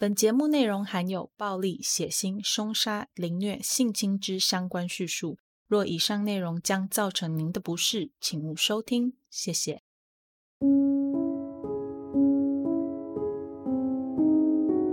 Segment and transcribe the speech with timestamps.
[0.00, 5.38] 本节目内容含有暴力、血腥、凶杀、凌虐、性侵之相关叙述。
[5.66, 9.14] 若以上内容将造成您的不适，请勿收听。
[9.28, 9.82] 谢谢。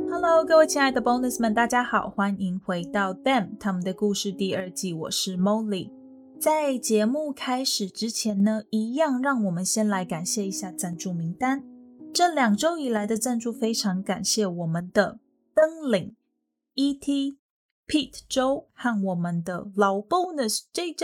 [0.10, 5.92] Hello，各位亲爱的 Bonus 们，大家好，欢迎回到《Them 他们的故事》第二季，我是 Molly。
[6.40, 11.75] 在节目开始之前呢，一样让我们先来感谢一下赞助名单。
[12.16, 15.20] 这两周以来的赞助，非常感谢我们的
[15.54, 16.16] 登领、
[16.76, 17.40] E.T、
[17.86, 21.04] Pete、周和我们的老 Bonus JJ，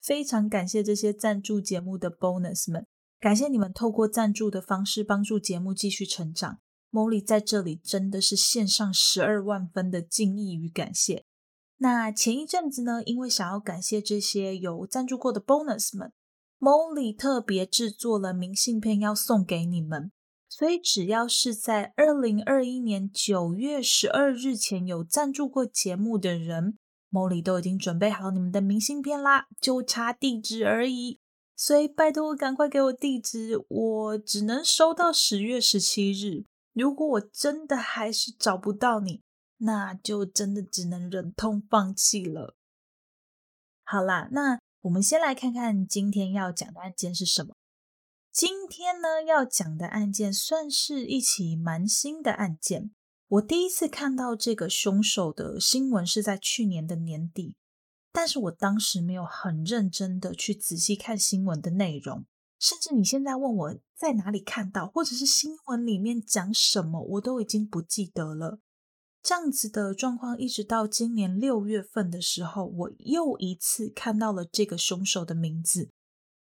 [0.00, 2.86] 非常感谢这些赞助节目的 Bonus 们，
[3.18, 6.60] 感谢你们透过赞助的方式帮助节目继续成长。
[6.92, 11.24] Molly 在这里真的是献上十二万分的敬意与感谢。
[11.78, 16.12] 那前一阵子呢，因为想要感谢这些有赞助过的 Bonus 们。
[16.64, 20.10] Molly 特别制作了明信片要送给你们，
[20.48, 26.78] 所以只要是在二零二一年九月十二日前有赞助过节目的人
[27.10, 31.20] ，Molly 都已经准备好你们的明信片啦，就差地址而已。
[31.54, 36.46] 所以拜托赶快给我地址，我只能收到十月十七日。
[36.72, 39.20] 如果我真的还是找不到你，
[39.58, 42.56] 那就真的只能忍痛放弃了。
[43.84, 44.58] 好啦，那。
[44.84, 47.56] 我们先来看看今天要讲的案件是什么。
[48.30, 52.90] 今天呢，要讲的案件算是一起蛮新的案件。
[53.28, 57.56] 我第一次看到这个凶手的新闻是在去年的年底，
[58.12, 62.26] 但是我当时没有很认真的去仔细看新闻的内容，
[62.60, 68.58] 甚至你现在问我在哪里看到，或者是新闻里面讲什么，我都已经不记得了。
[69.24, 75.90] 这样子的状况，一直到今年六月份的时候，我又一次看到了这个凶手的名字，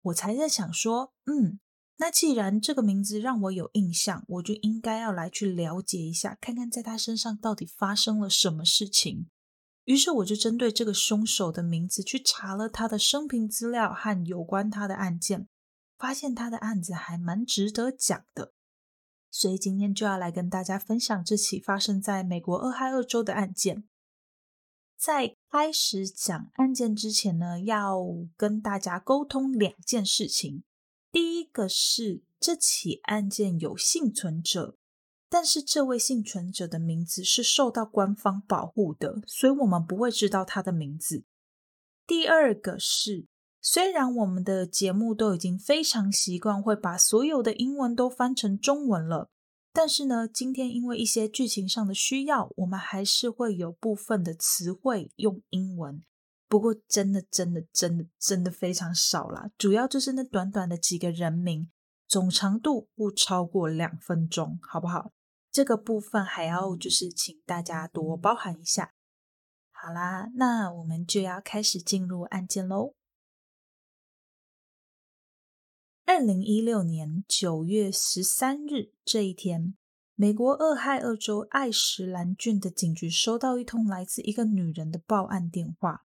[0.02, 1.60] 我才在想说，嗯，
[1.98, 9.28] 那既然这个名字让我有印象，我就应该要来去了解一下，看看在他身上到底发生了什么事情。
[9.84, 15.48] 于是我就针对这个凶手的名字去查了他的生平资料和有关他的案件，
[16.00, 18.54] 发现他的案子还蛮值得讲的。
[19.36, 23.84] 所以今天就要来跟大家分享这起发生在美国俄亥俄州的案件。
[24.96, 27.98] 在开始讲案件之前呢，要
[28.38, 30.64] 跟大家沟通两件事情。
[31.12, 34.78] 第一个是这起案件有幸存者，
[35.28, 41.24] 但是这位幸存者的名字是受到官方保护的，所以我们不会知道他的名字。
[42.06, 43.26] 第二个是。
[43.66, 49.30] 虽然我们的节目都已经非常习惯会把所有的英文都翻成中文了，
[49.72, 56.04] 但是呢，今天因为一些剧情上的需要，我们还是会有部分的词汇用英文。
[56.50, 61.72] 不过，真的、真的、真的、真的非常少啦，主要就是那短短的几个人名，
[62.06, 65.14] 总长度不超过两分钟，好不好？
[65.54, 68.92] 这个部分还要就是请大家多包涵一下。
[69.72, 72.96] 好啦，那我们就要开始进入案件喽。
[76.06, 79.74] 二零一六年九月十三日这一天，
[80.16, 86.06] 美国俄亥俄州艾什兰郡的警局收到一通来自一个女人的报案电话。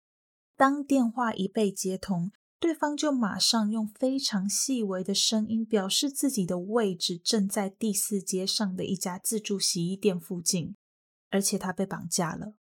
[0.56, 10.76] 当电话一被接通，对方就马上用非常细微的声音表示自己的位置正在第四街上的一家自助洗衣店附近，
[11.32, 12.54] 而且她被绑架了。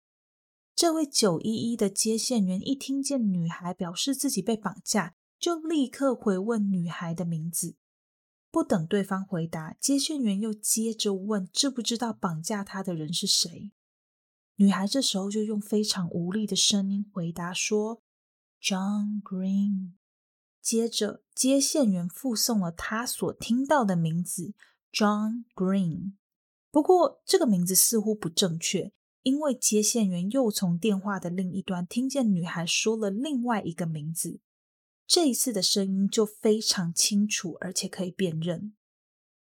[0.73, 7.77] 这位九一一的接线员一听见女孩表示自己被绑架，就立刻回问女孩的名字，
[8.51, 13.71] 不等对方回答，接线员又接着问知不知道绑架她的人是谁。
[14.55, 18.01] 女孩这时候就用非常无力的声音回答说
[18.61, 19.93] ：“John Green。”
[20.61, 24.53] 接着接线员复诵了他所听到的名字
[24.91, 26.15] ：John Green。
[26.69, 28.91] 不过这个名字似乎不正确，
[29.23, 34.41] 因为接线员又从电话的另一端听见女孩说了另外一个名字。
[35.09, 38.75] 这一次的声音就非常清楚，而且可以辨认。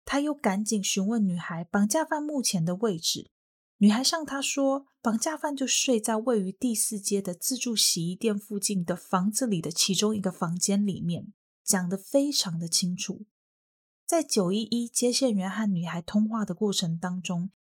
[0.05, 3.31] 他又赶紧询问女孩绑架犯目前的位置。
[3.77, 13.25] 女孩向他说，绑架犯就睡在位于第四街的自助洗衣店附近的房子里的其中一个房间里面，讲得非常的清楚。
[14.05, 17.53] 在九一一接线员和女孩通话的过程当中，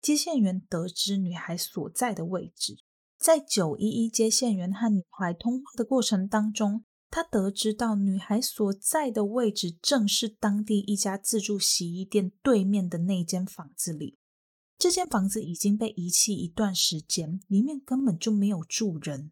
[0.00, 2.84] 接线员得知女孩所在的位置。
[3.18, 14.16] 在九一一接线员和女孩通话的过程当中，他得知到女孩所在的位置正是当地一家自助洗衣店对面的那间房子里。
[14.78, 19.30] 这间房子已经被遗弃一段时间，里面根本就没有住人。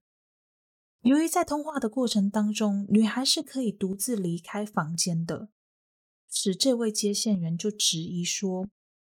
[1.01, 5.49] 由于在通话的过程当中，女孩是可以独自离开房间的，
[6.31, 8.69] 使这位接线员就质疑说：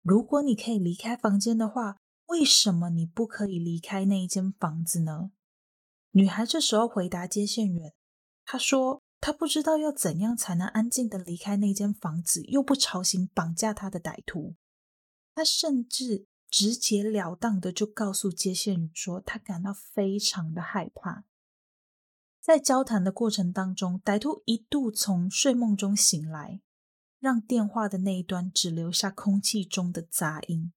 [0.03, 5.33] 如果你可以离开房间的话，为什么你不可以离开那一间房子呢？”
[6.15, 7.93] 女孩这时候回答接线员
[8.53, 14.57] ：“他说他不知道要怎样才能安静的离开那间房子，又不吵醒绑架他的歹徒。
[15.35, 21.25] 他甚至直截了当的就告诉接线员说，他感到非常的害怕。
[22.43, 26.61] 在交谈的过程当中，歹徒一度从睡梦中醒来，
[27.19, 30.75] 让电话的那一端只留下空气中的杂音。”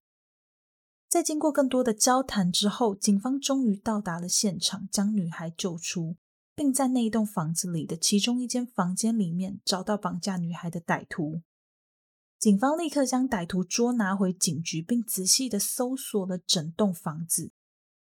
[1.10, 6.16] 在经过更多的交谈之后，警方终于到达了现场，将女孩救出，
[6.56, 11.42] 并在那一栋房子里的其中一间房间里面找到绑架女孩的歹徒。
[12.38, 17.52] 警方立刻将歹徒捉拿回警局，并仔细的搜索了整栋房子。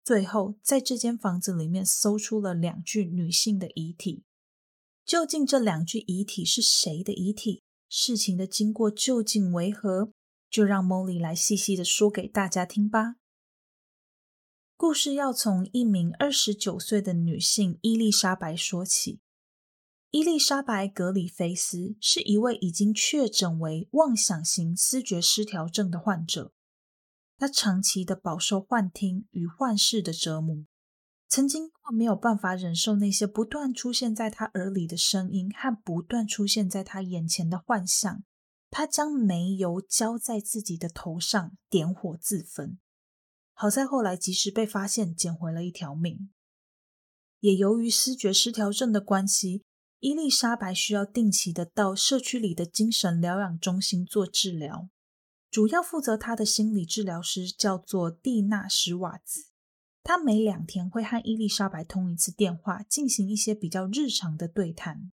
[0.02, 4.24] 最后，在这间房子里面搜出了两具女性的遗体。
[5.04, 7.62] 究竟这两具遗体是谁的遗体？
[7.90, 10.10] 事情的经过究竟为何？
[10.50, 13.16] 就让 Molly 来细细的说给大家听吧。
[14.80, 19.18] 故事要从一名二十九岁的女性伊丽莎白说起。
[20.12, 26.52] 伊丽莎白·格里菲斯是一位已经确诊为妄想型思觉失调症的患者。
[27.36, 30.64] 她长期的饱受幻听与幻视的折磨，
[31.26, 38.22] 曾经没有办法忍受那些不断出现在她耳里的声音和不断出现在她眼前的幻象。
[38.70, 42.78] 他将煤油浇在自己的头上，点火自焚。
[43.60, 46.30] 好在后来及时被发现，捡回了一条命。
[47.40, 49.64] 也由于失觉失调症的关系，
[49.98, 54.88] 伊丽莎白需要定期的到社区里的精神疗养中心做治疗。
[55.50, 59.46] 主要负责她的心理治疗师叫做蒂娜史瓦兹，
[60.04, 65.10] 他每两天会和伊丽莎白通一次电话，进行一些比较日常的对谈。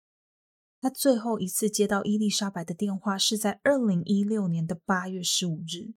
[0.80, 5.92] 他最后一次接到伊丽莎白的电话是在二零一六年的八月十五日，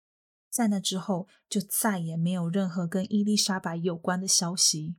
[0.50, 4.96] 在那之后就再也没有任何跟伊丽莎白有关的消息。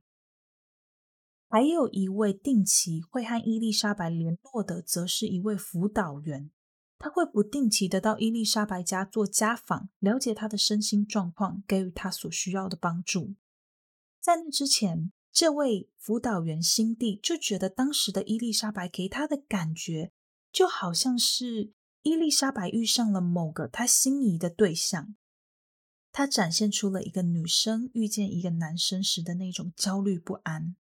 [1.48, 6.50] 还有一位定期会和伊丽莎白联络的，则是一位辅导员，
[6.98, 13.34] 他会不定期的到伊丽莎白家做家访，了解她的身心状况，给予她所需要的帮助。
[14.18, 20.12] 在那之前，这位辅导员辛蒂就觉得，当时的伊丽莎白给他的感觉，
[20.50, 25.14] 就好像是伊丽莎白遇上了某个他心仪的对象，
[26.12, 30.76] 他展现出了一个女生遇见一个男生时的那种焦虑不安。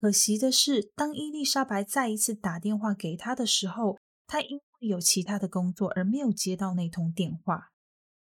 [0.00, 7.70] 可惜的是，当伊丽莎白再一次打电话给他的时候，他因为有其他的工作而没有接到那通电话。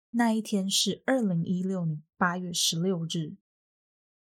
[0.09, 3.37] 那一天是二零一六年八月十六日。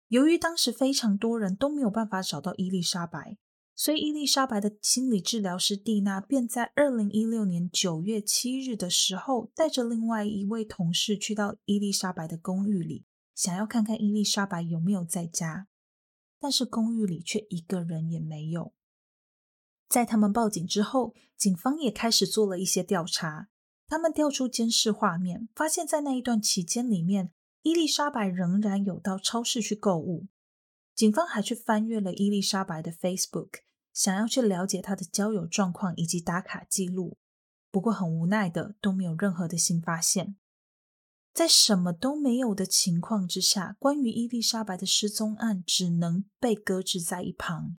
[0.07, 3.37] 由于当时非常多人都没有办法找到伊丽莎白，
[3.75, 15.67] 所以伊丽莎白的心理治疗师蒂娜便在二零一六年九月七日的时候，带着另外一位同事去到伊丽莎白的公寓里，想要看看伊丽莎白有没有在家。
[16.39, 18.73] 但是公寓里却一个人也没有。
[19.89, 23.49] 在他们报警之后，警方也开始做了一些调查。
[23.87, 27.31] 他们调出监视画面，发现在那一段期间里面，
[27.61, 30.27] 伊丽莎白仍然有到超市去购物，
[30.95, 33.49] 警方还去翻阅了伊丽莎白的 Facebook，
[33.93, 37.17] 想要去了解她的交友状况以及打卡记录。
[37.71, 40.35] 不过很无奈的，都没有任何的新发现。
[41.33, 47.77] 在什么都没有的情况之下，关于伊丽莎白的失踪案只能被搁置在一旁。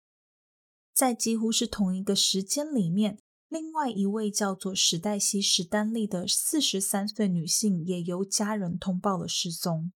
[0.93, 3.19] 在几乎是同一个时间里面。
[3.49, 9.93] 另外一位叫做史黛西·史丹利的四十三岁女性也由家人通报了失踪。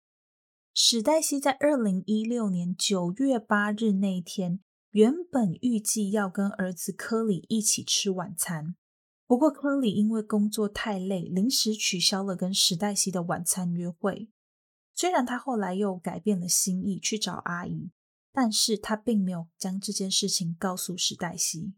[0.77, 4.59] 史黛西在二零一六年九月八日那天，
[4.91, 8.75] 原本预计要跟儿子科里一起吃晚餐，
[9.25, 14.27] 不过科里因为工作太累，临时取消了跟史黛西的晚餐约会。
[14.93, 17.91] 虽然他后来又改变了心意去找阿姨，
[18.33, 21.73] 但是他并没有将这件事情告诉史黛西。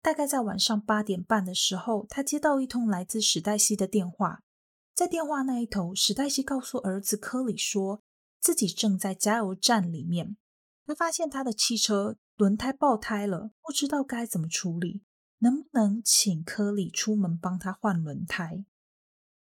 [0.00, 4.40] 大概在晚上八点半的时候，他接到一通来自史黛西的电话。
[4.94, 8.00] 在电话那一头，史黛西告诉儿子科里说，
[8.40, 10.36] 自己正在加油站里面，
[10.86, 15.02] 他发现他的汽车轮胎爆胎了，不知道该怎么处理，
[15.38, 18.64] 能不能请科里出门帮他换轮胎？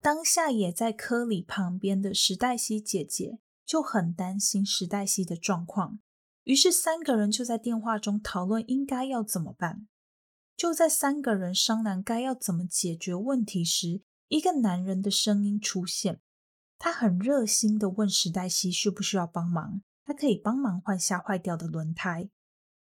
[0.01, 5.99] 当下也在科里旁边的史黛西姐姐就很担心史黛西的状况，
[6.43, 9.87] 于是三个人就在电话中讨论应该要怎么办。
[10.57, 16.21] 就在三个人商量该要怎么解决问题时，一个男人的声音出现。
[16.79, 22.29] 他很热心地问史黛西需不需要帮忙，他可以帮忙换下坏掉的轮胎。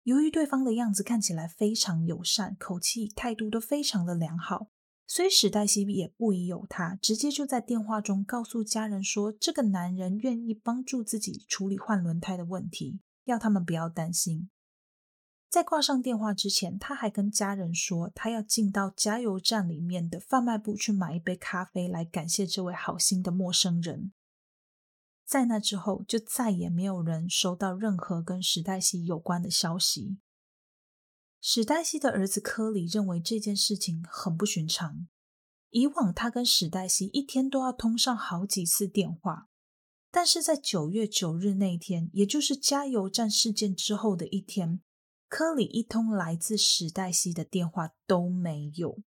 [0.04, 4.70] 由于对方的样子看起来非常友善，口气态度都非常的良好，
[5.08, 14.50] 所以史黛西也不疑有他，直接就在电话中告诉家人说，这个男人愿意帮助自己处理换轮胎的问题，要他们不要担心。
[15.52, 24.14] 在挂上电话之前，他还跟家人说，他要进到加油站里面的贩卖部去买一杯咖啡，来感谢这位好心的陌生人。
[25.26, 30.20] 在那之后，就再也没有人收到任何跟史黛西有关的消息。
[31.42, 35.10] 史黛西的儿子科里认为这件事情很不寻常。
[35.72, 39.50] 以往他跟史黛西一天都要通上好几次电话，
[40.10, 44.80] 但是在九月九日那一天，也就是加油站事件之后的一天，
[45.32, 49.00] 科里一通来自史黛西的电话都没有。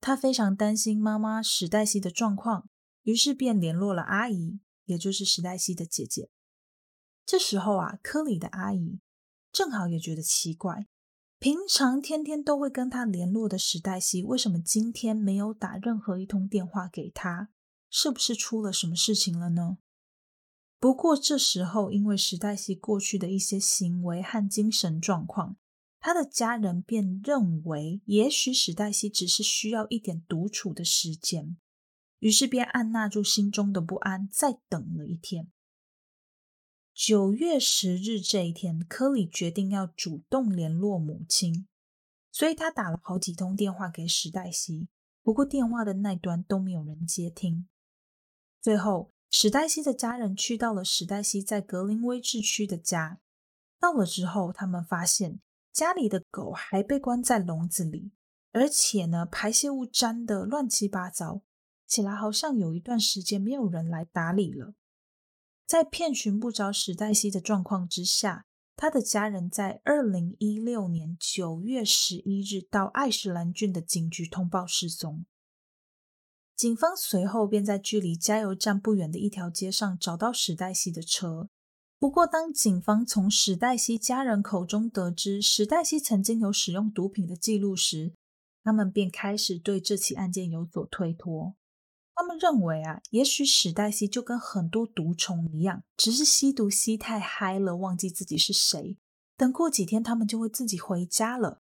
[0.00, 2.68] 他非常担心妈妈史黛西的状况，
[3.02, 6.30] 于是便联络了阿姨，也就是史黛西的姐姐。
[7.26, 9.00] 这时候啊，科里的阿姨
[9.50, 10.86] 正好也觉得奇怪。
[11.40, 17.48] 平常天天都会跟他联络的史黛西，为什么今天没有打任何一通电话给他？
[17.90, 19.78] 是不是出了什么事情了呢？
[20.82, 25.56] 不过这时候，因为史黛西过去的一些行为和精神状况，
[26.00, 31.56] 他的家人便认为，也许史黛西只是需要一点独处的时间，
[32.18, 35.52] 于是便按捺住心中的不安，再等了一天。
[36.92, 41.68] 九月十日这一天，科里决定要主动联络母亲，
[42.32, 44.88] 所以他打了好几通电话给史黛西，
[45.22, 47.68] 不过电话的那端都没有人接听。
[48.60, 53.18] 最后，史黛西的家人去到了史黛西在格林威治区的家，
[53.80, 55.40] 到了之后，他们发现
[55.72, 58.12] 家里的狗还被关在笼子里，
[58.52, 61.40] 而且呢，排泄物沾得乱七八糟，
[61.86, 64.74] 起来好像有一段时间没有人来打理了。
[65.66, 68.44] 在遍寻不着史黛西的状况之下，
[68.76, 75.24] 他的家人在二零一六年九月十一日到爱什兰郡的警局通报失踪。
[76.56, 81.48] 警方随后便在距离加油站不远的一条街上找到史黛西的车。
[81.98, 88.12] 不过，当警方从史黛西家人口中得知史黛西曾经有使用毒品的记录时，
[88.64, 91.54] 他们便开始对这起案件有所推脱。
[92.14, 98.98] 他们认为啊，也许史黛西就跟很多毒虫一样，只是吸毒吸太嗨了，忘记自己是谁。
[99.36, 101.61] 等过几天，他们就会自己回家了。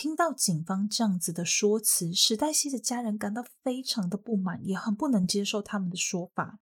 [0.00, 6.58] 听到警方这样子的说辞，史黛西的家人感到非常的不满，也很不能接受他们的说法。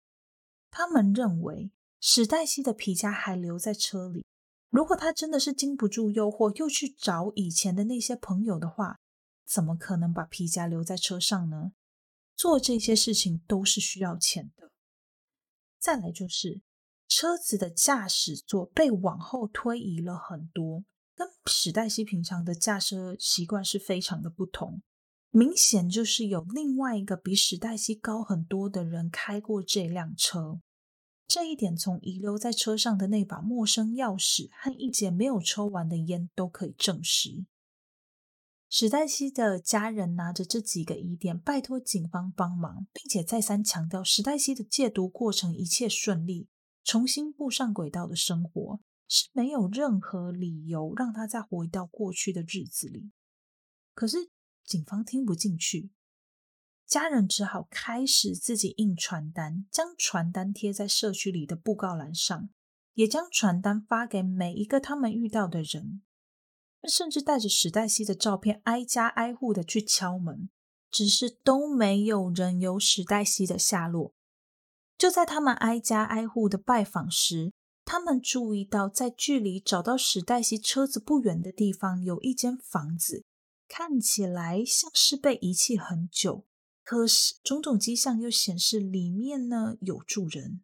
[0.71, 4.25] 他们认为史黛西的皮夹还留在车里，
[4.71, 9.01] 如果他真的是经不住诱惑，又去找以前的那些朋友的话，
[9.45, 11.73] 怎么可能把皮夹留在车上呢？
[12.37, 14.71] 做这些事情都是需要钱的。
[15.81, 16.63] 再来就是
[17.09, 20.85] 车子的驾驶座被往后推移了很多，
[21.15, 24.83] 跟史黛西平常的驾车习惯是非常的不同。
[25.31, 30.61] 明显就是有另外一个比史黛西高很多的人开过这辆车。
[31.27, 37.47] 这一点从遗留在车上的那把陌生钥匙和一截没有抽完的烟都可以证实。
[38.69, 46.49] 史黛西的家人拿着这几个疑点，拜托警方帮忙，并且再三强调史黛西的戒毒过程一切顺利，
[46.83, 53.11] 重新步上轨道的生活是没有任何理由让他再回到过去的日子里。
[53.95, 54.31] 可是
[54.65, 55.91] 警方听不进去，
[56.87, 62.51] 家人只好开始自己印传单，将传单贴在社区里的布告栏上，
[62.95, 66.03] 也将传单发给每一个他们遇到的人。
[66.87, 70.51] 甚至带着史黛西的照片，挨家挨户的去敲门，
[70.91, 74.13] 只是都没有人有史黛西的下落。
[74.99, 83.25] 就在他们挨家挨户的拜访时，他们注意到，在距离找到史黛西车子不远的地方，有一间房子，
[83.69, 86.47] 看起来像是被遗弃很久，
[86.83, 90.63] 可是种种迹象又显示里面呢有住人。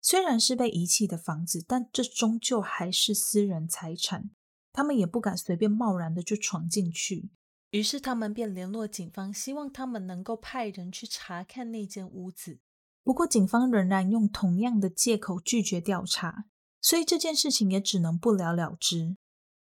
[0.00, 4.30] 虽然是被遗弃的房子，但这终究还是私人财产。
[4.72, 7.30] 他们也不敢随便贸然的就闯进去，
[7.72, 12.58] 于是他们便联络警方，希望他们能够派人去查看那间屋子。
[13.02, 16.46] 不过警方仍然用同样的借口拒绝调查，
[16.80, 19.16] 所以这件事情也只能不了了之。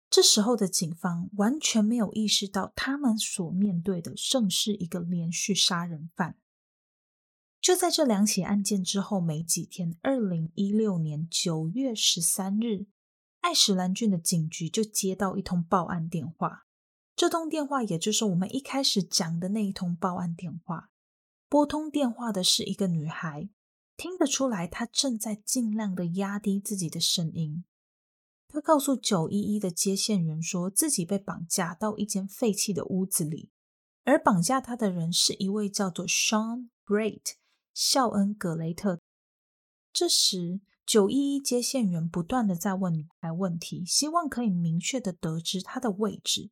[0.09, 6.37] 这时候的警方完全没有意识到，他们所面对的正是一个连续杀人犯。
[7.61, 12.87] 就在这两起案件之后没几天，二零一六年九月十三日。
[13.39, 16.67] 爱什兰郡的警局就接到一通报案电话，
[17.15, 20.90] 这通电话也就是我们一开始讲的那一通报案电话。
[21.51, 23.49] 拨通电话的是一个女孩，
[23.97, 27.65] 听得出来她正在尽量的压低自己的声音。
[28.47, 33.49] 她告诉九一一的接线员说，自己被绑架到一间废弃的屋子里，
[34.05, 37.33] 而绑架她的人是一位叫做 Sean Great
[37.73, 39.01] 肖恩·格雷特。
[39.91, 46.49] 这时，九一一接线员不断的在问女孩问题，希望可以明确的得知她的位置，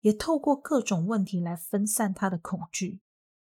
[0.00, 3.00] 也透过各种问题来分散她的恐惧。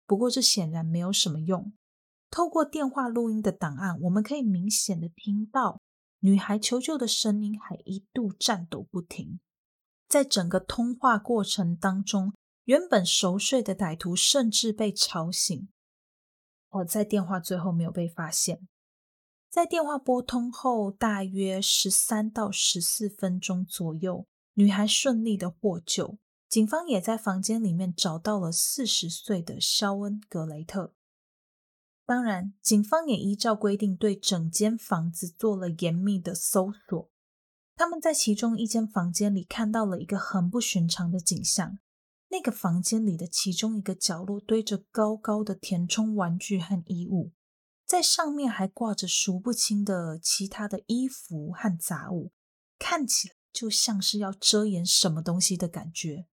[0.05, 1.73] 不过，这显然没有什么用。
[2.29, 5.79] 透过电话录音的档案，我们可以明显地听到
[6.19, 9.39] 女孩求救的声音，还一度颤抖不停。
[10.07, 12.33] 在整个通话过程当中，
[12.65, 15.69] 原本熟睡的歹徒甚至被吵醒。
[16.69, 18.67] 我，在电话最后没有被发现。
[19.49, 26.17] 在电话拨通后，大约十三到十四分钟左右，女孩顺利的获救。
[26.53, 30.93] 警方也在房间里面找到了四十岁的肖恩·格雷特。
[32.05, 37.09] 当然，警方也依照规定对整间房子做了严密的搜索。
[37.75, 41.79] 他们在其中一间房间里看到了一个很不寻常的景象。
[42.27, 47.31] 那个房间里的其中一个角落堆着高高的填充玩具和衣物，
[47.83, 52.31] 在上面还挂着数不清的其他的衣服和杂物，
[52.77, 56.27] 看起来就像是要遮掩什么东西的感觉。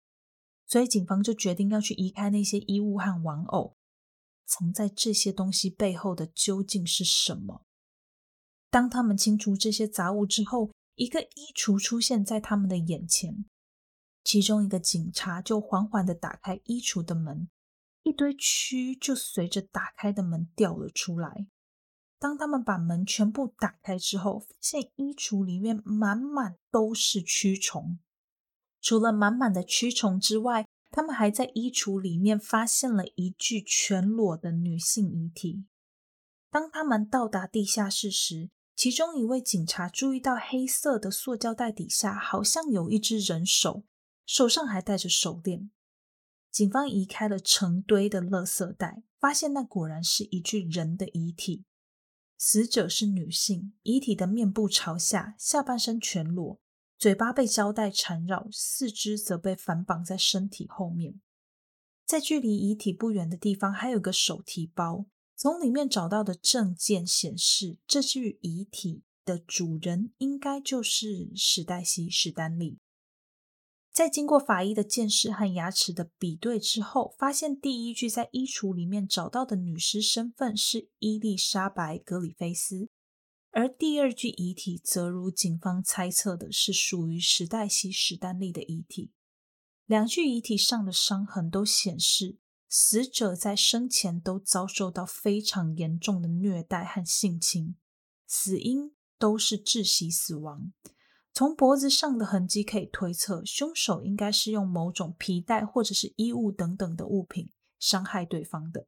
[0.68, 3.74] 所以警方就决定要去移开那些衣物和玩偶，
[4.46, 7.64] 藏在这些东西背后的究竟是什么？
[8.70, 13.46] 当他们清除这些杂物之后，一个衣橱出现在他们的眼前。
[14.22, 17.48] 其中一个警察就缓缓地打开衣橱的门，
[18.02, 21.46] 一堆蛆就随着打开的门掉了出来。
[22.18, 28.00] 当他们把门全部打开之后，发现衣橱里面满满都是蛆虫。
[28.88, 35.66] 除了满满的蛆虫之外，他们还在衣橱里面发现了一具全裸的女性遗体。
[36.50, 43.84] 当他们到达地下室时，其中一位警察注意到黑色的塑胶袋底下好像有一只人手。
[44.24, 45.70] 手上还戴着手链，
[46.50, 51.66] 警方移开了成堆的垃圾袋，发现那果然是一具人的遗体。
[52.38, 56.58] 死者是女性，遗体的面部朝下，下半身全裸，
[56.98, 61.20] 嘴巴被胶带缠绕，四肢则被反绑在身体后面。
[62.04, 65.06] 在距离遗体不远的地方，还有个手提包，
[65.36, 72.78] 从里面找到的证件显示，这具遗体的主人应该就是史黛西·史丹利。
[73.92, 82.88] 在经过法医的鉴识和牙齿的比对之后，发现第一具在衣橱里面找到的女尸身份是伊丽莎白·格里菲斯，
[83.58, 89.10] 而第二具遗体则如警方猜测的是属于史黛西·史丹利的遗体。
[89.84, 97.74] 两具遗体上的伤痕都显示，死者在生前都遭受到非常严重的虐待和性侵，
[98.28, 100.72] 死因都是窒息死亡。
[101.32, 108.86] 从脖子上的痕迹可以推测，凶手应该是用某种皮带或者是衣物等等的物品伤害对方的。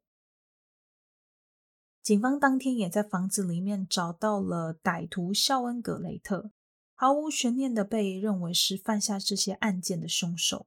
[2.03, 6.51] 警方当天也在房子里面找到了歹徒肖恩·格雷特，
[6.95, 10.65] 毫无悬念的被认为是犯下这些案件的凶手。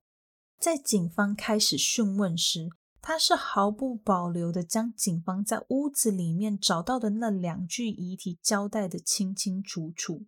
[0.61, 2.69] 在警方开始讯问时，
[3.01, 10.27] 他是毫不保留的将警方在屋子里面找到的那两具遗体交代的清清楚楚。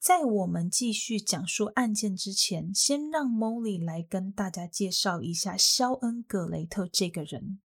[0.00, 7.60] 在我们继续讲述案件之前，先让 Molly 来跟大家介绍一下肖恩·格雷特这个人。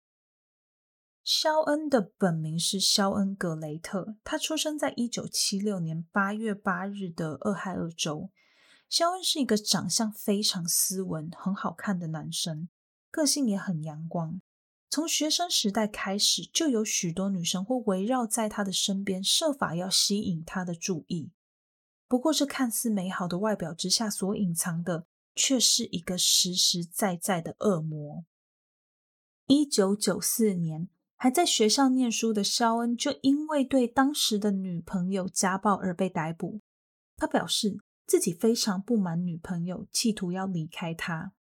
[1.27, 8.31] 肖恩的本名是肖恩·格雷特，他出生在一九七六年八月八日的俄亥俄州。
[8.89, 12.69] 肖恩是一个长相非常斯文、很好看的男生，
[13.11, 14.41] 个性也很阳光。
[14.89, 21.33] 从学生时代开始，就有许多女生会围绕在他的身边，设法要吸引他的注意。
[22.07, 28.25] 不过，这看似美好的外表之下，所隐藏的却是一个实实在在的恶魔。
[29.49, 36.61] 一九九四年，还在学校念书的肖恩，就因为对当时的女朋友家暴而被逮捕。
[37.17, 41.33] 他表示自己非常不满女朋友，企图要离开他。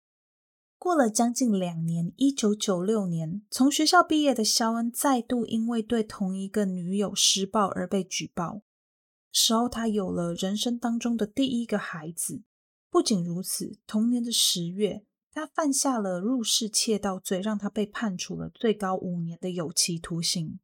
[0.78, 8.62] 过了将近两年，一九九六年，从学校毕业的肖恩再度因为对同一个女友施暴而被举报。
[9.32, 12.44] 时候，他有了人生当中的第一个孩子。
[12.90, 15.04] 不仅如此，同年的十月，
[15.36, 20.62] 他犯下了入室窃盗罪，让他被判处了最高五年的有期徒刑。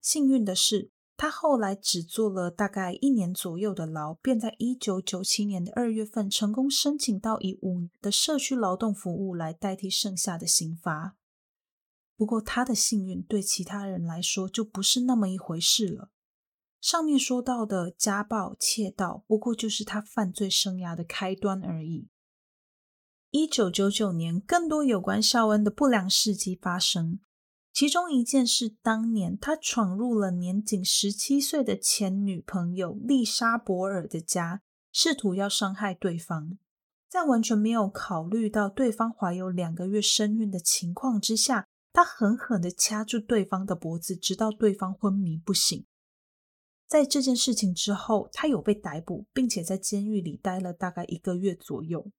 [0.00, 11.18] 幸运的是，他后来只坐了大概一年左右的牢，便在一九九七年的二月份成功申请到以五年的社区劳动服务来代替剩下的刑罚。
[12.16, 16.10] 不过，他的幸运对其他人来说就不是那么一回事了。
[16.80, 22.08] 上面说到的家暴、窃盗，不过就是他犯罪生涯的开端而已。
[23.30, 27.20] 一九九九年，更多有关肖恩的不良事迹发生。
[27.74, 36.56] 其中一件是，当年他闯入了年仅十七岁的前女朋友丽莎·博尔的家，试图要伤害对方。
[37.06, 45.84] 在完全没有考虑到对方怀有两个月身孕的情况之下，他狠狠地掐住对方的脖子，直到对方昏迷不醒。
[46.86, 52.10] 在这件事情之后，他有被逮捕，并且在监狱里待了大概一个月左右。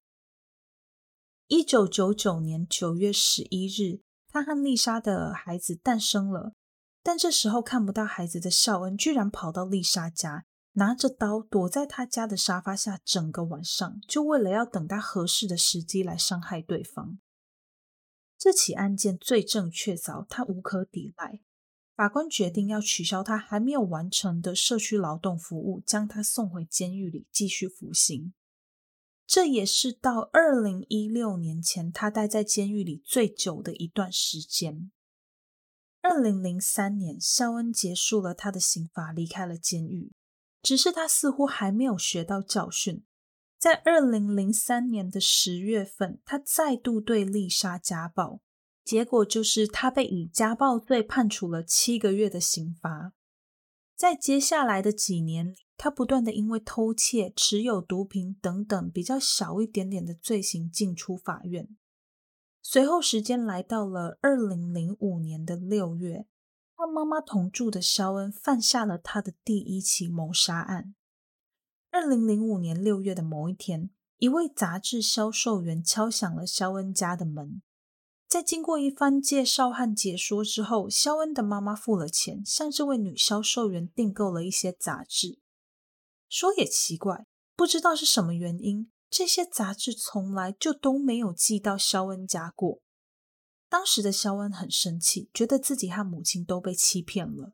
[1.50, 4.02] 一九九九年九月十一日。
[4.28, 6.54] 他和丽莎的孩子诞生了，
[7.02, 17.18] 但这时候看不到孩子的肖恩居然跑到丽莎家，拿着刀躲在他家的沙发下整个晚上，就为了要等待合适的时机来伤害对方。
[18.38, 21.40] 这起案件罪证确凿，他无可抵赖。
[21.96, 28.32] 法官决定要取消他还没有完成的社区劳动服务，将他送回监狱里继续服刑。
[29.30, 34.90] 这也是到二零一六年前，他待在监狱里最久的一段时间。
[36.00, 40.10] 二零零三年，肖恩结束了他的刑罚，离开了监狱。
[40.60, 43.04] 只是他似乎还没有学到教训。
[43.56, 48.40] 在二零零三年的十月份，他再度对丽莎家暴，
[48.82, 53.12] 结果就是他被以家暴罪判处了七个月的刑罚。
[53.94, 61.74] 在接下来的几年里，他不断的因为偷窃、持有毒品等等比较小一点点的罪行进出法院。
[62.60, 66.26] 随后时间来到了二零零五年的六月，
[66.74, 70.94] 和妈妈同住的肖恩犯下了他的第一起谋杀案。
[71.90, 73.88] 二零零五年六月的某一天，
[74.18, 77.62] 一位杂志销售员敲响了肖恩家的门。
[78.28, 85.38] 在经过一番介绍和解说之后，肖恩的妈妈付了钱，向这位女销售员订购了一些杂志。
[86.30, 92.80] 说也奇怪，不知道是什么原因，这些杂志从来就都没有寄到肖恩家过。
[93.68, 97.52] 当时的肖恩很生气，觉得自己和母亲都被欺骗了，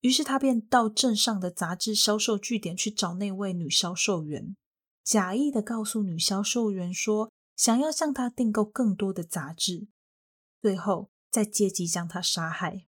[0.00, 4.56] 于是他便到镇上的杂志销售据点去找那位女销售员，
[5.04, 9.86] 假意的告诉女销售员说，想要向她订购更多的杂志。
[10.60, 12.86] 最后，再借机将他杀害。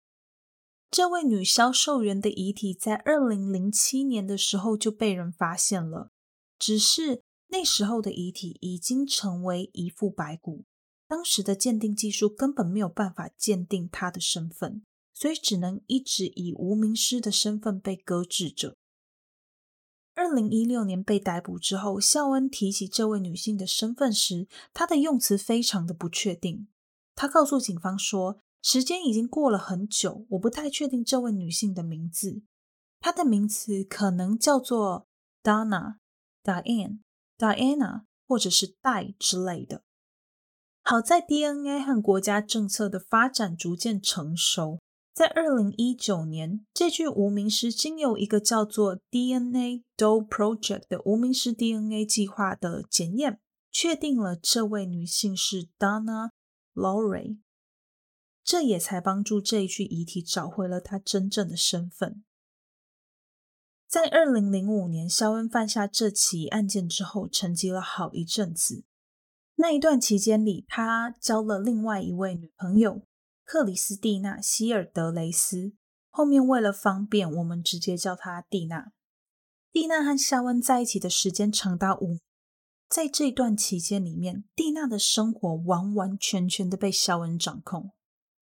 [0.91, 6.11] 这位女销售员的遗体在二零零七年的时候就被人发现了，
[6.59, 10.65] 只是那时候的遗体已经成为一副白骨，
[11.07, 18.77] 当时的鉴定技术根本没有办法鉴定她的身份，所以只能一直以无名尸的身份被搁置着。
[20.17, 26.67] 二零一六年被逮捕之后，肖恩提起这位女性的身份时，他的用词非常的不确定。
[27.15, 32.43] 他告诉警方说：“时间已经过了很久，我不太确定这位女性的名字。
[33.01, 35.07] 她的名字可能叫做
[35.43, 35.97] Donna、
[36.45, 37.01] Diane、
[37.39, 39.83] Diana，或者是戴之类的。”
[40.83, 44.81] 好在 DNA 和国家政策的发展逐渐成熟，
[45.15, 56.31] 在二零一九年，这具无名尸经由一个叫做 DNA Doe Project 的无名尸 DNA 计划的检验，确定了这位女性是 Donna。
[56.73, 57.39] Laurie，
[58.51, 62.25] 这也才帮助这一具遗体找回了他真正的身份。
[63.87, 68.83] 在二零零五年，肖恩犯下这起案件之后，沉寂了好一阵子。
[69.55, 73.07] 那一段期间里，他交了另外一位女朋友
[73.45, 75.75] 克里斯蒂娜·希尔德雷斯。
[76.09, 78.91] 后面为了方便，我们直接叫她蒂娜。
[79.71, 82.19] 蒂娜和肖恩在一起的时间长达五。
[82.89, 87.93] 在这段期间里面，蒂娜的生活完完全全的被肖恩掌控。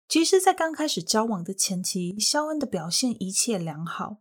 [0.07, 4.19] 其实，在刚开始交往的前期，肖恩的表现一切良好，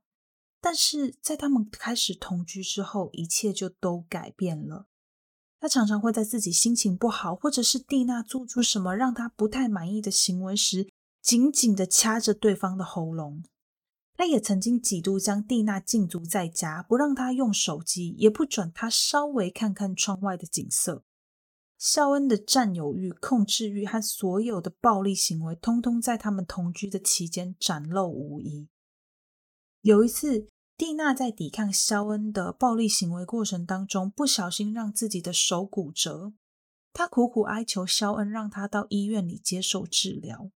[0.59, 4.87] 但是在他们开始同居之后，一切就都改变了。
[5.59, 10.89] 他常常会在自己心情不好，或者是蒂娜做出什么让他不太满意的行为时，
[11.21, 13.43] 紧紧的掐着对方的喉咙。
[14.15, 21.03] 他也曾经几度将蒂娜禁足在家，不让她用手机，也不准她稍微看看窗外的景色。
[21.83, 28.69] 肖恩的占有欲、控制欲和所有的暴力行为，通通在他们同居的期间展露无遗。
[29.81, 36.31] 有一次，蒂娜在抵抗肖恩的暴力行为过程当中，不小心让自己的手骨折。
[36.93, 40.51] 她苦苦哀求肖恩让她到医院里接受治疗，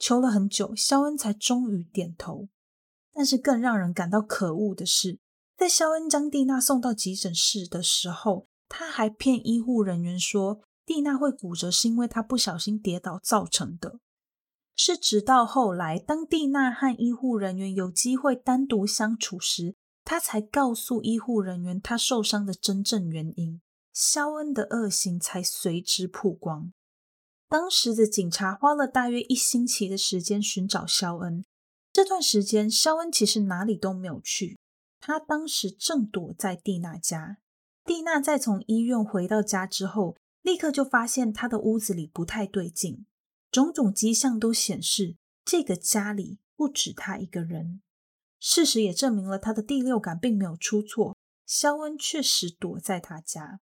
[0.00, 2.48] 求了很久，肖恩才终于点头。
[3.12, 5.20] 但是更让人感到可恶的是，
[5.56, 13.98] 在肖恩将蒂娜送到急诊室的时候，他还骗医护人员说蒂娜会骨折是因为她不小心跌倒造成的。
[14.74, 23.60] 是直到后来，当蒂娜和医护人员有机会单独相处时，他才告诉医护人员她受伤的真正原因。
[23.92, 26.72] 肖恩的恶行才随之曝光。
[27.48, 31.44] 当时的警察花了大约一星期的时间寻找肖恩。
[31.92, 34.58] 这段时间，肖恩其实哪里都没有去。
[34.98, 37.36] 他当时正躲在蒂娜家。
[37.84, 43.06] 蒂娜在从医院回到家之后，立刻就发现他的屋子里不太对劲，
[43.50, 47.80] 种种迹象都显示这个家里不止他一个人。
[48.38, 53.60] 事实也证明了他的第六感并没有出错，肖恩确实躲在他家。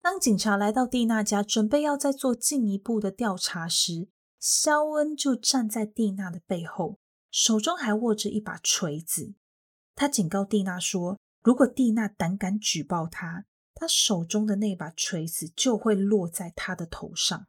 [0.00, 6.98] 当警察来到蒂娜家，准备要再做进一步的调查时，肖恩就站在蒂娜的背后，
[7.30, 9.34] 手中还握着一把锤子。
[9.94, 13.44] 他警告蒂娜说：“如果蒂娜胆敢举报他，
[13.76, 17.46] 他手中的那把锤子就会落在他的头上。”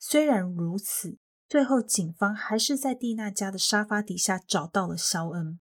[0.00, 5.60] 虽然如此，最后警方还是在蒂娜家的沙发底下找到了肖恩。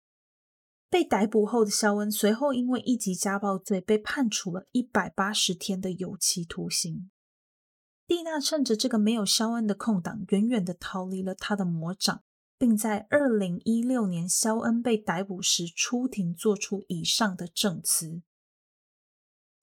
[0.88, 7.10] 被逮捕后的肖恩，随后因为一级家暴罪被判处了一百八十天的有期徒刑。
[8.06, 12.24] 蒂娜趁着这个没有肖恩的空档，远远的逃离了他的魔掌，
[12.58, 18.22] 并在二零一六年肖恩被逮捕时出庭做出以上的证词。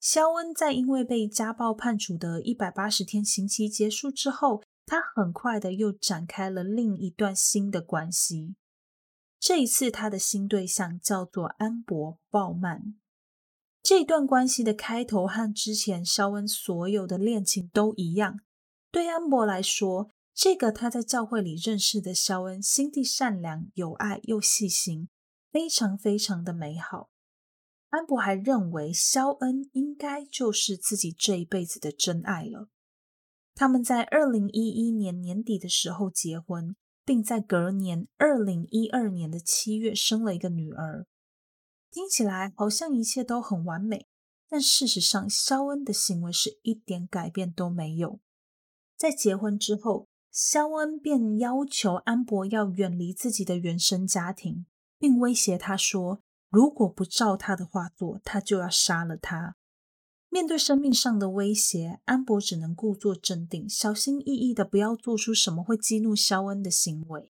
[0.00, 8.54] 肖恩在因为被家暴判处的一百八十天刑期结束之后，他很快的又展开了另一段新的关系。
[9.40, 12.94] 这一次，他的新对象叫做安柏·鲍曼。
[13.82, 18.40] 这段关系的开头和之前肖恩所有的恋情都一样。
[18.90, 25.08] 对安柏来说，这个他在教会里认识的肖恩，心地善良、有爱又细心，
[25.50, 27.10] 非常非常的美好。
[27.88, 32.68] 安柏还认为肖恩应该就是自己这一辈子的真爱了。
[33.54, 36.76] 他们在二零一一年年底的时候结婚。
[37.08, 41.06] 并在隔年二零一二年的七月生了一个女儿。
[41.90, 44.06] 听起来好像一切都很完美，
[44.46, 48.20] 但事实上，肖恩的行为是一点改变都没有。
[48.94, 54.66] 在结婚之后，肖恩便要求安柏要远离自己的原生家庭，
[54.98, 59.56] 并威胁他说，如果不照他的话做，他就要杀了他。
[60.30, 67.32] 面对生命上的威胁，安柏只能故作镇定，小心翼翼的不要做出什么会激怒肖恩的行为。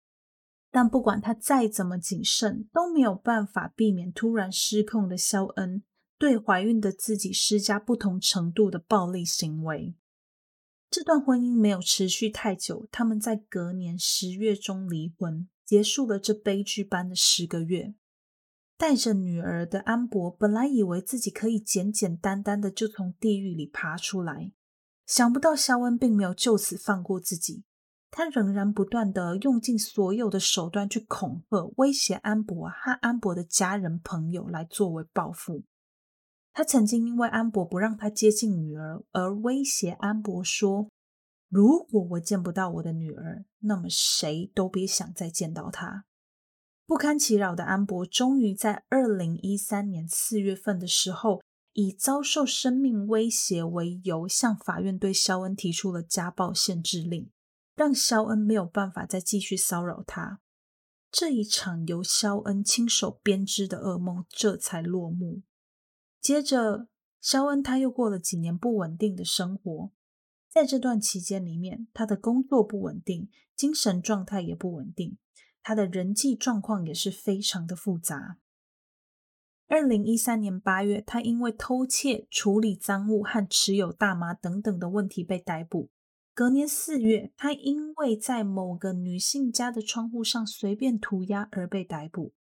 [0.72, 5.84] 但不管他再怎么谨慎，都没有办法避免突然失控的肖恩
[6.18, 9.96] 对怀孕的自己施加不同程度的暴力行为。
[10.90, 17.96] 这段婚姻没有持续太久，他们在隔年十月中离婚，结束了这悲剧般的十个月。
[18.78, 24.52] 带着女儿的安博本来以为自己可以简简单单的就从地狱里爬出来，
[25.06, 27.64] 想不到肖恩并没有就此放过自己，
[28.12, 35.64] 他仍然不断的用尽所有的手段去恐吓、威胁安博和安博的家人朋友来作为报复。
[36.52, 40.90] 他曾经因为安博不让他接近女儿而威胁安博说
[41.50, 46.06] ：“如果我见不到我的女儿，那么谁都别想再见到她。”
[46.88, 51.42] 不堪其扰的安博终于在二零一三年四月份的时候，
[51.74, 57.32] 以遭受生命威胁为由，向法院对肖恩提出了家暴限制令，
[57.76, 60.42] 让肖恩没有办法再继续骚扰他。
[61.12, 65.42] 这一场由肖恩亲手编织的噩梦这才落幕。
[66.22, 66.88] 接着，
[67.20, 69.92] 肖恩他又过了几年不稳定的生活，
[70.50, 75.18] 在这段期间里面，他的工作不稳定，精神状态也不稳定。
[75.68, 78.38] 他的人际状况也是非常的复杂。
[79.68, 85.90] 二零一三年八月，他因为偷窃、处理赃物和持有大麻等等的问题被逮捕。
[86.36, 92.36] 隔年四月，他因为在某个女性家的窗户上随便涂鸦而被逮捕。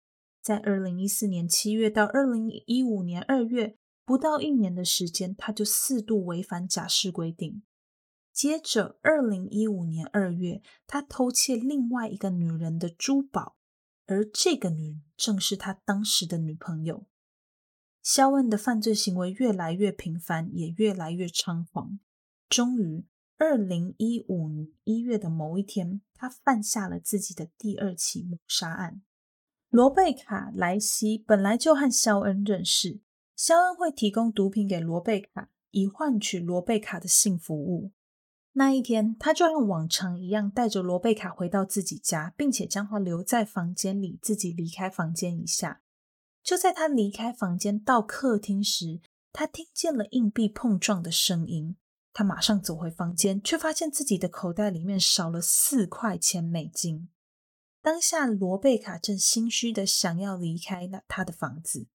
[0.41, 7.61] 在二零一四年七月到二零一五年二月，不到一年的时间，他就四度违反假释规定。
[8.33, 13.57] 接着，二零一五年二月，他偷窃另外一个女人的珠宝，
[14.07, 17.05] 而这个女人正是他当时的女朋友。
[18.01, 21.99] 肖恩的犯罪行为越来越频繁，也越来越猖狂。
[22.49, 23.05] 终于，
[23.37, 29.01] 二零一五年一月的某一天，他犯下了自己的第二起谋杀案。
[29.69, 33.01] 罗贝卡·莱西本来就和肖恩认识，
[33.35, 37.91] 肖恩会提供毒品给罗贝卡，以换取罗贝卡的性服务。
[38.53, 45.81] 那一天，他就像往常一样，带着罗贝卡回到自己家，并且将她留在房间里，自己离开房间一下。
[46.43, 48.99] 就在他离开房间到客厅时，
[49.31, 51.77] 他听见了硬币碰撞的声音。
[52.13, 57.07] 他马上走回房间，却发现自己的口袋里面少了四块钱美金。
[57.81, 61.87] 当下，罗贝卡正心虚的想要离开那他的房子。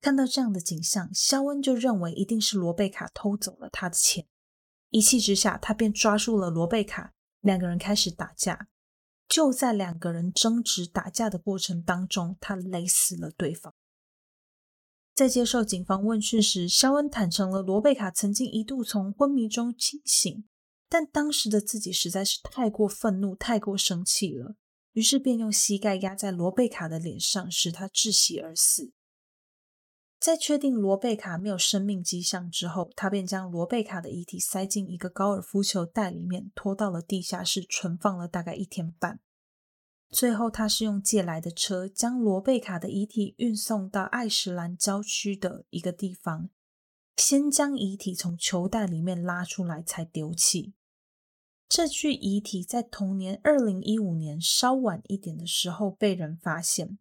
[0.00, 4.26] 看到这样的景象，肖恩就认为一定是罗贝卡偷走了他的钱。
[4.96, 8.68] 一气之下，他便抓住了罗贝卡，两个人开始打架。
[9.28, 13.74] 就在两个人争执打架的过程当中，他勒死了对方。
[15.14, 20.46] 在接受警方问讯时，肖恩坦承了罗贝卡曾经一度从昏迷中清醒，
[20.88, 24.56] 但当时的自己实在是太过愤怒、太过生气了，
[24.92, 28.92] 于是便用膝盖压在罗贝卡的脸上，使他窒息而死。
[30.18, 39.20] 在确定罗贝卡没有生命迹象之后，他便将罗贝卡的遗体塞进一个高尔夫球袋里面，拖到了地下室存放了大概一天半。
[40.08, 46.48] 最后，他是用借来的车将罗贝卡的遗体运送到爱什兰郊区的一个地方，
[47.16, 50.72] 先将遗体从球袋里面拉出来才丢弃。
[51.68, 56.98] 这具遗体在同年二零一五年稍晚一点的时候被人发现。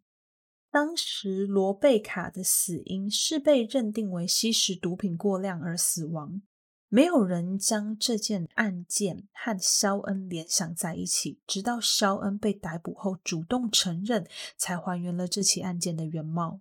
[0.76, 6.42] 当时罗贝卡的死因是被认定为吸食毒品过量而死亡，
[6.90, 16.60] 没有人将这件案件和肖恩联想在一起，直到肖恩被逮捕后主动承认，才还原了这起案件的原貌。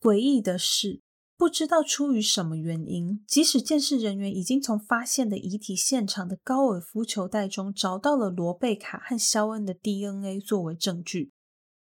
[0.00, 1.00] 诡异的是，
[1.36, 11.31] 不知道出于什么原因，即使鉴识人员已经从发现的遗体现场的高尔夫球袋中找到了罗贝卡和肖恩的 DNA 作为证据。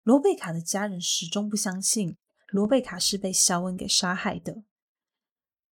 [0.10, 2.18] 罗贝卡的家人始终不相信
[2.48, 4.64] 罗贝卡是被肖恩给杀害的。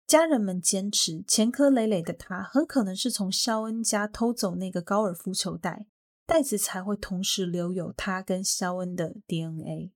[0.05, 5.87] 家人们坚持，前科累累的他很可能是从肖恩家偷走那个高尔夫球袋，
[6.27, 9.91] 袋子才会同时留有他跟肖恩的 DNA。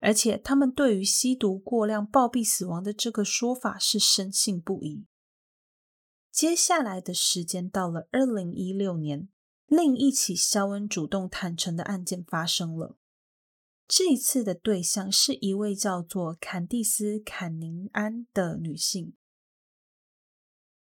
[0.00, 5.06] 而且，他们对于吸毒过量暴毙死亡的这个说法是深信不疑。
[6.32, 9.28] 接下来的时间到了二零一六年，
[9.68, 12.96] 另一起肖恩主动坦诚的案件发生了。
[13.88, 19.14] 这一次的对象是一位叫做坎蒂斯·坎宁安的女性。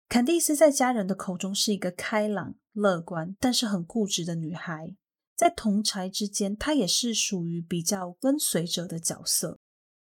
[0.08, 4.96] 坎蒂斯在家人的口中是一个开朗、乐观，但是很固执的女孩。
[5.36, 9.60] 在同侪之间，她也是属于比较跟随者的角色。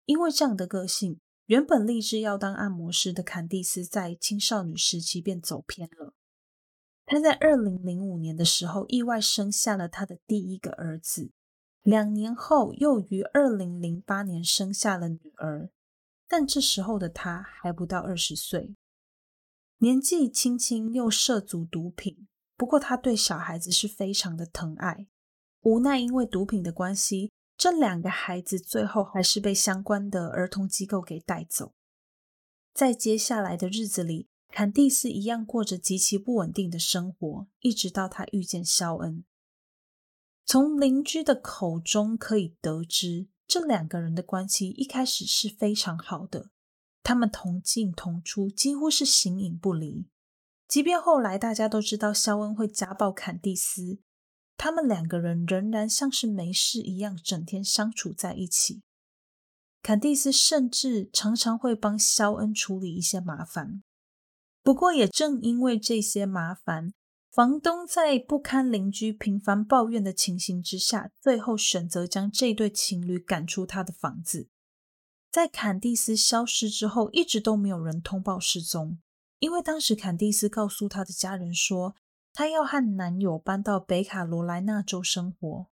[0.05, 6.13] 因为这样的个性，原本立志要当按摩师的坎蒂斯，在青少女时期便走偏了。
[7.05, 11.31] 她在二零零五年的时候，意外生下了她的第一个儿子。
[11.87, 15.69] 两年后，又于二零零八年生下了女儿，
[16.27, 18.75] 但这时候的她还不到二十岁，
[19.77, 22.27] 年纪轻轻又涉足毒品。
[22.57, 25.07] 不过，她对小孩子是非常的疼爱。
[25.61, 31.71] 无奈因为毒品的关系，这两个孩子最后还是被相关的儿童机构给带走。
[32.73, 39.23] 在接下来的日子里，坎蒂斯一样过着极其不稳定的生活，一直到她遇见肖恩。
[40.47, 46.51] 从邻居的口中可以得知，这两个人的关系一开始是非常好的，
[47.03, 50.07] 他们同进同出，几乎是形影不离。
[50.65, 53.99] 即便后来大家都知道肖恩会家暴坎蒂斯，
[54.55, 58.81] 他们两个人仍然像是没事一样，整天相处在一起。
[59.81, 63.83] 坎蒂斯甚至常常会帮肖恩处理一些麻烦。
[64.63, 66.93] 不过，也正因为这些麻烦，
[67.37, 74.49] 房东在不堪邻居频繁抱怨的情形之下，最后选择将这对情侣赶出他的房子。
[75.29, 78.97] 在坎蒂斯消失之后，一直都没有人通报失踪，
[79.37, 81.93] 因为当时坎蒂斯告诉他的家人说，
[82.33, 85.67] 他要和男友搬到北卡罗来纳州生活。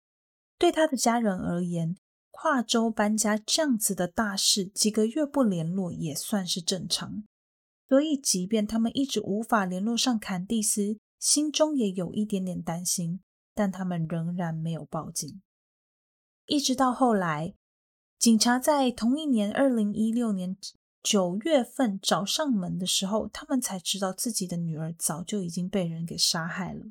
[0.57, 1.95] 对他的家人而言，
[2.31, 7.23] 跨州搬家这样子的大事，几个月不联络也算是正常。
[7.87, 13.21] 所以，即便他们一直无法联络上坎蒂斯，心中也有一点点担心，
[13.53, 15.39] 但他们仍然没有报警。
[16.47, 17.53] 一直到后来，
[18.17, 20.57] 警察在同一年二零一六年
[21.03, 26.87] 九月份找上门的时候，他们才知道自己的女儿早就已经被人给杀害了。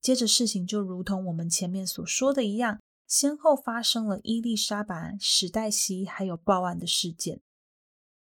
[0.00, 7.40] 接着，事情就如同我们前面所说的一样，先后发生了伊丽莎白、史黛西还有报案的事件。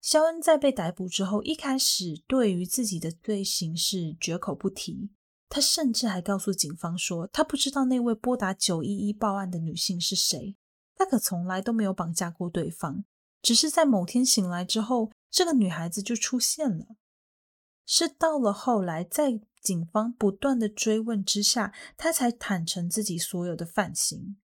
[0.02, 5.10] 肖恩在被逮捕之后，一开始对于自己的罪行是绝口不提。
[5.48, 10.56] 他甚至还告诉警方说，他不知道那位拨打九一一报案的女性是谁，
[10.96, 13.04] 他可从来都没有绑架过对方，
[13.40, 16.96] 只是在某天醒来之后，这个女孩子就出现了。
[17.86, 24.38] 是到了后来，在警方不断的追问之下，他才坦诚自己所有的犯行。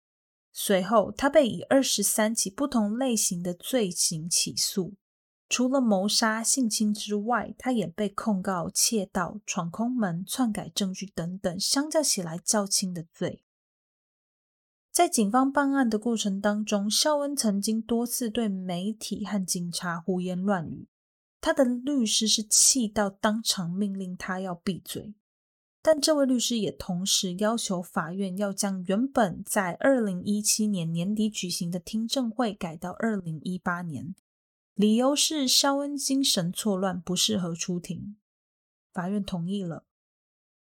[0.51, 4.95] 随后，他被以二十三起不同类型的罪行起诉。
[5.47, 13.43] 除了谋杀、性侵之外，他也被控告窃盗、闯空门、篡改证据等等，相较起来较轻的罪。
[14.91, 20.87] 在警方办案的过程当中，肖恩曾经多次对媒体和警察胡言乱语，
[21.41, 25.13] 他的律师是气到当场命令他要闭嘴。
[25.81, 34.15] 但这位律师也同时要求法院要将原本在二零一七年年底举行的听证会改到二零一八年，
[34.75, 38.17] 理由是肖恩精神错乱，不适合出庭。
[38.91, 39.85] 法院同意了。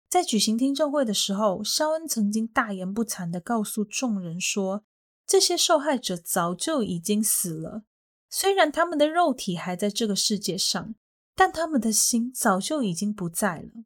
[0.09, 4.85] 在举行听证会的时候，肖恩曾经大言不惭的告诉众人说
[5.27, 7.83] ：“这些受害者早就已经死了，
[8.29, 10.95] 虽然他们的肉体还在这个世界上，
[11.35, 13.83] 但他们的心早就已经不在了。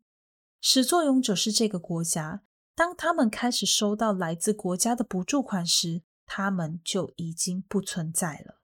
[0.61, 2.43] 始作俑者是这个国家，
[2.75, 8.59] 当他们开始收到来自国家的补助款时，他们就已经不存在了。”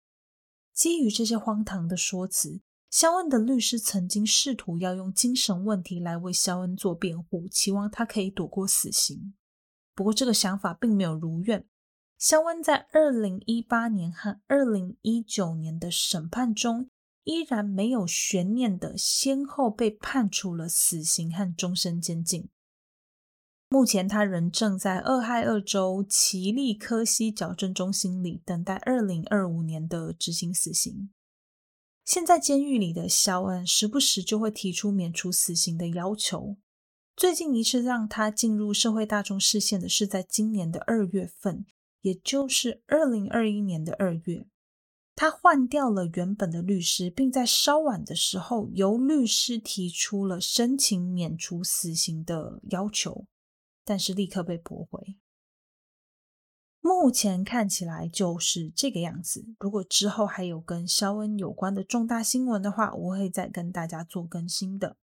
[0.78, 2.60] 基于这些荒唐的说辞。
[2.88, 9.34] 肖恩的律师曾经试图要用精神问题来为肖恩做辩护，期望他可以躲过死刑。
[9.92, 11.66] 不过，这个想法并没有如愿。
[12.16, 16.88] 肖恩在二零一八年和二零一九年的审判中，
[17.24, 22.48] 依然没有悬念的先后被判处了死刑和终身监禁。
[23.70, 31.10] 目前，他仍正在俄亥俄州奇利科西矫正中心里等待二零二五年的执行死刑。
[32.02, 36.56] 现在监狱里的肖恩时不时就会提出免除死刑的要求。
[37.14, 41.66] 最近一次让他进入社会大众视线的是在今年的二月份，
[42.00, 44.46] 也就是二零二一年的二月。
[45.14, 53.26] 他换掉了原本的律师，并在稍晚的时候由律师提出了申请免除死刑的要求，
[53.88, 55.16] 但是立刻被驳回。
[56.82, 59.46] 目前看起来就是这个样子。
[59.58, 64.98] 如果之后还有跟肖恩有关的重大新闻的话，我会再跟大家做更新的。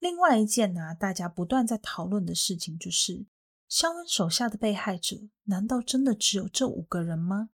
[0.00, 3.26] 另外一件呢、大家不断在讨论的事情就是，
[3.68, 7.50] 肖恩手下的被害者难道真的只有这五个人吗？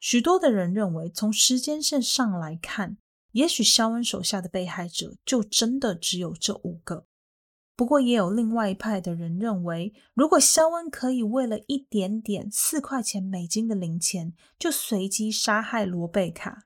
[0.00, 2.98] 许多的人认为，从时间线上来看，
[3.30, 7.06] 也许肖恩手下的被害者就真的只有这五个。
[7.76, 16.64] 不过，也有另外一派的人认为，如果肖恩可以为了一点点四块钱美金的零钱，就随机杀害罗贝卡，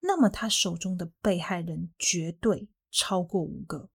[0.00, 3.90] 那么他手中的被害人绝对超过五个。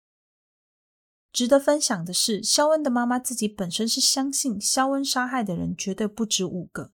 [1.31, 6.93] 值得分享的是，肖恩的妈妈自己本身是相信肖恩杀害的人绝对不止五个，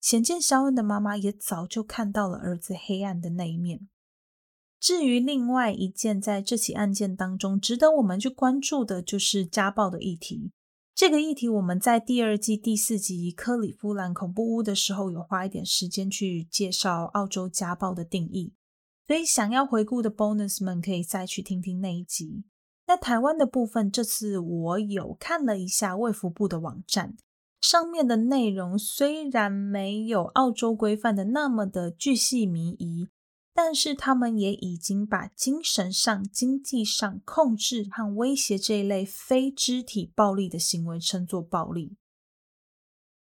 [0.00, 3.88] 显见肖恩的妈妈也早就看到了儿子黑暗的那一面。
[4.84, 10.50] 至于另外一件在这起案件当中值得我们去关注的，就是家暴的议题。
[10.94, 18.52] 这个议题我们在第二季第四集《克里夫兰恐怖屋》的时候有花一点时间去介绍澳洲家暴的定义，
[19.06, 22.44] 所以想要回顾的 bonus 们可以再去听听那一集。
[22.86, 27.16] 那台湾的部分，这次我有看了一下卫福部的网站，
[27.62, 33.08] 上面的内容虽然没有澳洲规范的那么的巨细靡遗。
[33.54, 41.96] 但是他们也已经把精神上、经济上控制和威胁这一类非肢体暴力的行为称作暴力，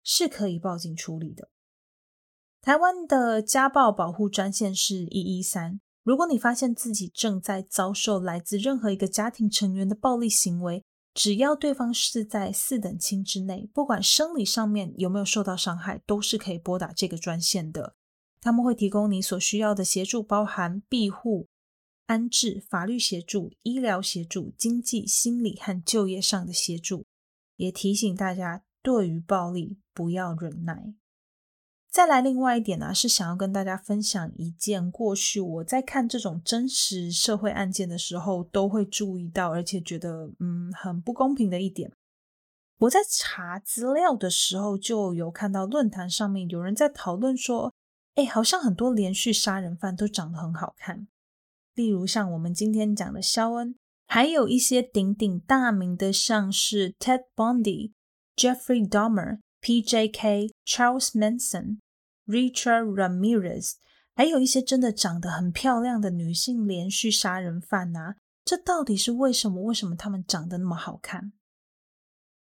[0.03, 1.51] 是可以报警处理的。
[2.63, 17.97] 台湾的家暴保护专线是一一三，如果你发现自己正在遭受来自任何一个家庭成员的暴力行为，只要对方是在四等亲之内，不管生理上面有没有受到伤害，都是可以拨打这个专线的。
[18.43, 21.47] 他们会提供你所需要的协助，包含庇护、
[22.07, 27.05] 安置、法律协助、医疗协助、经济、心理和就业上的协助。
[27.55, 30.93] 也提醒大家，对于暴力不要忍耐。
[31.89, 41.93] 再来，另外一点呢、是想要跟大家分享一件过去我在看这种真实社会案件的时候都会注意到，而且觉得嗯很不公平的一点。
[42.79, 47.73] 我在查资料的时候就有看到论坛上面有人在讨论说。
[48.15, 51.09] 哎，好像很多连续杀人犯都长得很好看，
[51.75, 53.75] 例如像我们今天讲的肖恩，
[54.07, 57.93] 还有一些鼎鼎大名的，像是 Ted Bundy、
[58.37, 61.79] Jeffrey Dahmer、PJK、Charles Manson、
[62.27, 63.73] Richard Ramirez，
[64.15, 69.63] 还有一些真的长得很漂亮的女性连续杀人犯啊，这到底是为什么？
[69.63, 71.33] 为什么他们长得那么好看？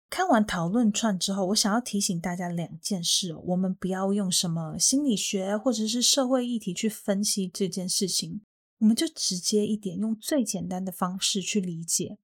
[0.10, 8.41] 看完讨论串之后，我想要提醒大家两件事，我们不要用什么心理学或者是社会议题去分析这件事情，
[8.80, 12.18] 我们就直接一点，用最简单的方式去理解。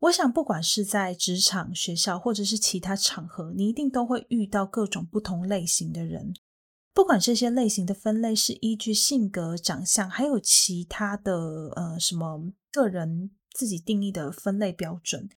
[0.00, 6.34] 我想，不管是在职场、学校或者是其他场合，你一定都会遇到各种不同类型的人。
[6.94, 15.28] 不管这些类型的分类是依据性格、长相，还有其他的呃什么个人自己定义的分类标准。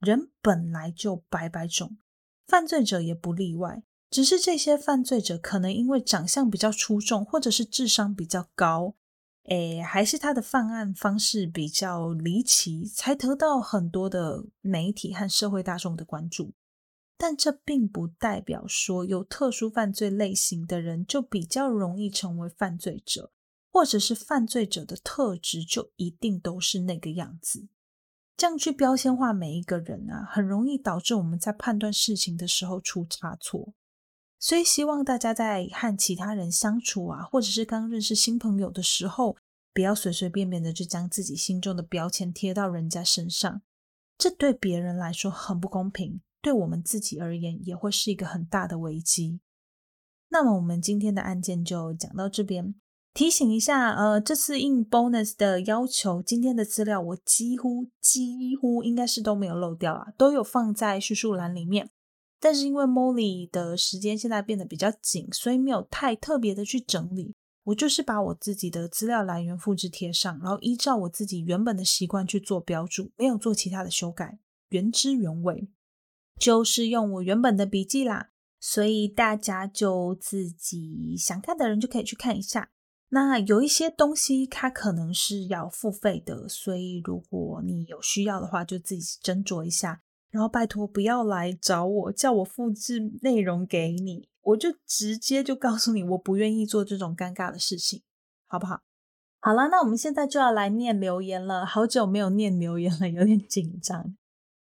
[0.00, 1.98] 人本来就百百种，
[2.46, 3.82] 犯罪者也不例外。
[4.08, 8.96] 只是这些犯罪者可能因为长相比较出众，或者是智商比较高，
[9.44, 16.54] 诶，还是他的犯案方式比较离奇，才得到很多的媒体和社会大众的关注。
[17.16, 23.30] 但这并不代表说有特殊犯罪类型的人就比较容易成为犯罪者，
[23.70, 27.68] 或者是犯罪者的特质就一定都是那个样子。
[28.40, 33.74] 这样去标签化每一个人啊，很容易导致我们在判断事情的时候出差错。
[34.38, 39.36] 所以希望大家在和其他人相处啊，或者是刚认识新朋友的时候，
[39.74, 43.60] 不要随随便便的就将自己心中的标签贴到人家身上，
[44.16, 46.22] 这对别人来说很不公平。
[46.40, 49.40] 对我们自己而言，也会是一个很大的危机。
[50.30, 52.74] 那么，我们今天的案件就讲到这边。
[53.12, 61.90] 提醒一下，呃，这次应 bonus 的要求，今天的资料我几乎几乎应该是都没有漏掉啊，都有放在叙述栏里面。
[62.38, 67.34] 但是因为 Molly 的时间现在变得比较紧，所以没有太特别的去整理。
[67.64, 74.38] 我就是把我自己的资料来源复制贴上，然后依照我自己原本的习惯去做标注，没有做其他的修改，
[74.70, 75.68] 原汁原味。
[76.38, 82.70] 就是用我原本的笔记啦，所以大家就自己想看的人就可以去看一下。
[83.10, 90.02] 那有一些东西它可能是要付费的，所以如果你有需要的话，就自己斟酌一下。
[90.30, 98.02] 然后拜托不要来找我，叫我复制内容给你，我就直接就告诉你，我不愿意做这种尴尬的事情，
[98.46, 98.80] 好不好？
[99.40, 104.16] 好了，那我们现在就要来念留言了，好久没有念留言了，有点紧张。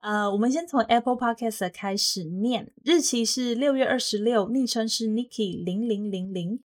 [0.00, 6.60] 呃，我们先从 Apple Podcast 开始念，日期是六月二十六，昵称是 Niki 零零零零，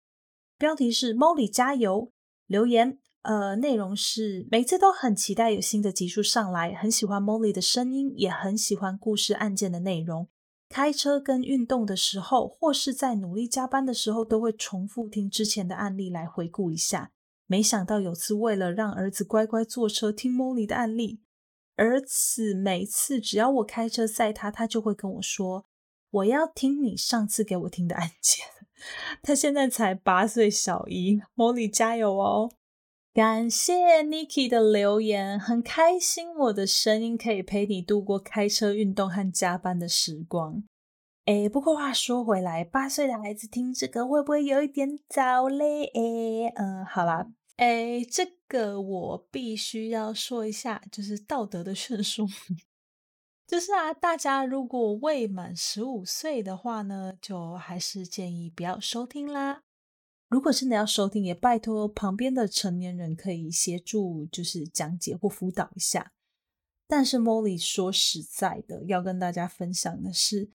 [0.58, 2.12] 标题是 Molly 加油，
[2.46, 10.28] 留言，呃，内容是每次都很期待有新的集数上来，很喜欢 Molly 的声音，也很喜欢故事案件的内容，
[10.70, 17.12] 开车跟运动的时候，或是在努力加班的时候，都会重复听之前的案例来回顾一下。
[17.46, 21.20] 没想到有次为了让儿子乖乖坐车听 Molly 的案例。
[21.76, 25.66] 儿子每次只要我开车载他，他就会跟我说
[26.10, 28.46] ：“我要听你上次给我听的案件。”
[29.22, 32.50] 他现在才八岁小一，Molly 加油哦！
[33.12, 40.64] 感谢 Niki 的留言，很开心我的声音可以陪你度过开车、运动和加班的时光。
[41.24, 45.84] 诶，不过话说回来，八岁的孩子听这个会不会有一点早嘞？
[45.86, 47.26] 诶，嗯，好啦。
[47.56, 52.26] 哎，这个我必须要说一下，就是道德的 劝说，
[53.46, 59.62] 就是啊，大家如果未满十五岁的话呢，就还是建议不要收听啦。
[60.28, 66.12] 如果真的要收听，也拜托旁边的成年人可以协助，就是讲解或辅导一下。
[66.88, 70.50] 但是 Molly 说实在的，要跟大家分享的是。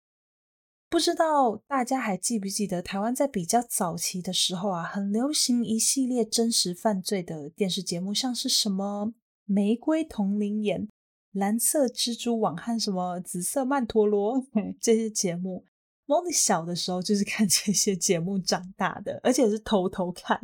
[0.89, 9.07] 不知道大家还记不记得，台湾在比较早期的时候啊，很流行一系列真实犯罪的电视节目，像是什么
[9.43, 10.81] 《玫瑰同林眼》
[11.37, 14.37] 《蓝色蜘蛛网》和什么《紫色曼陀罗》
[14.81, 15.65] 这些节目。
[16.07, 20.39] Molly 小的时候就是看这些节目长大的，而且是偷偷看。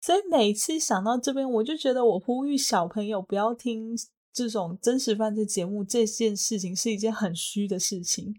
[0.00, 3.94] 所以每次想到这边，我就觉得我呼吁小朋友不要听
[4.32, 8.34] 这种真实犯罪节目，这件事情是一件很虚的事情。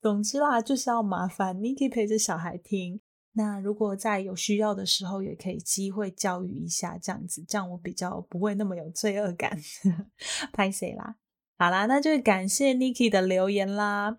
[0.00, 3.00] 总之啦，就是要麻烦你可以陪着小孩听。
[3.32, 9.58] 那如果在有需要的时候，也可以机会教育一下，这样子，这样我比较不会那么有罪恶感。
[10.54, 11.16] 拍谁啦？
[11.58, 14.18] 好啦，那就感谢 Niki 的留言啦。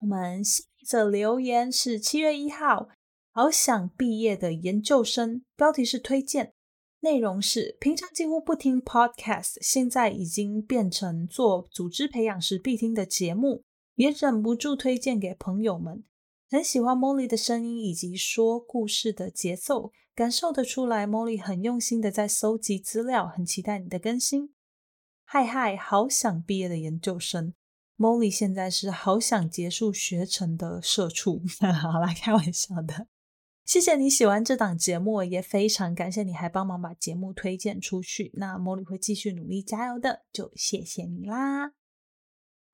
[0.00, 2.88] 我们下一则留言是七月一号，
[3.32, 6.52] 好想毕业的研究生，标题是推荐，
[7.00, 13.64] 内容是平常几乎不听 Podcast，现在已经变成做组织培养时必听的节目。
[13.94, 16.02] 也忍不住推荐给朋友们，
[16.50, 24.54] 很喜欢 Molly 的声音以及说故事的节奏，感受得出来 Molly 很用心的在搜集资料，很期待你的更新。
[25.34, 27.54] 嗨嗨，好想毕业的研究生
[27.96, 31.40] ，Molly 现在是好想结束学成的社畜。
[31.72, 33.06] 好啦，开玩笑的。
[33.64, 38.30] 谢谢你喜欢这档节目，也非常感谢你还帮忙把节目推荐出去。
[38.34, 41.68] 那 Molly 会继续努力加油的，就谢谢你啦。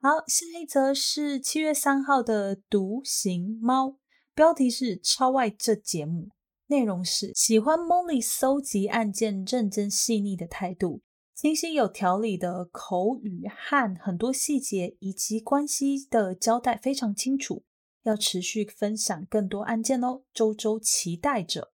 [0.02, 3.98] 好，下一则是七月三号的独行猫，
[4.34, 6.30] 标题是超爱这节目，
[6.66, 11.02] 内容是喜欢 Molly 搜集案件认真细腻的态度，
[11.38, 17.62] 清晰有条理的口语和很多细节以及关系的交代非常清楚，
[18.02, 21.70] 要持续分享更多案件哦，周周期待着。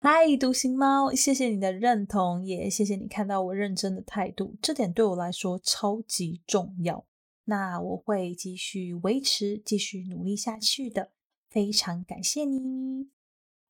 [0.00, 7.06] 嗨，独行猫，谢谢你的认同，也谢谢你看到我认真的态度，这点对我来说超级重要。
[7.44, 11.12] 那我会继续维持，继续努力下去的。
[11.48, 13.08] 非常感谢你。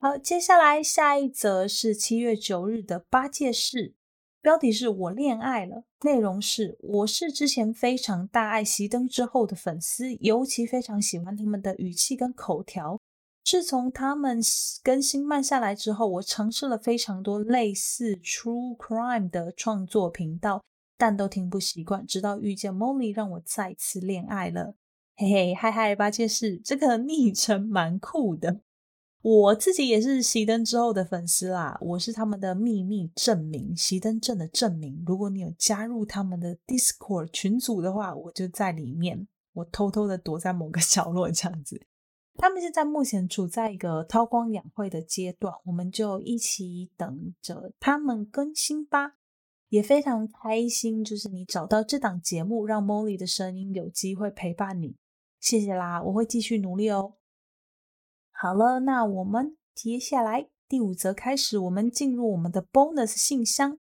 [0.00, 3.94] 好，接下来下一则是七月九日的八戒释，
[4.40, 13.00] 标题是我恋爱了，内容是我是之前非常大爱熄灯之后的粉丝，尤其非常喜欢他们的语气跟口条。
[13.44, 14.40] 自从他们
[14.84, 20.62] 更新慢下来之后，我尝试了非常多类似 True Crime 的创作频道，
[20.96, 22.06] 但都听不习惯。
[22.06, 24.74] 直到遇见 Molly，让我再次恋爱了。
[25.16, 28.60] 嘿嘿，嗨嗨，八戒是，这个昵称蛮酷的。
[29.20, 35.02] 我自己也是熄灯之后的粉丝啦，我是他们的秘密证明，熄灯证的证明。
[35.04, 41.84] 如果你有加入他们的 Discord 群组的话，我就在里面，我偷偷的躲在某个 角落这样子。
[42.36, 49.14] 他们现在目前处在一个韬光养晦的阶段，我们就一起等着他们更新吧。
[49.68, 54.96] 也非常开心，就是你找到这档节目，让 Molly 的声音有机会陪伴你，
[55.40, 57.17] 谢谢啦，我会继续努力哦。
[58.40, 63.80] 好了，那我们接下来第五则开始，我们进入我们的 bonus 信箱。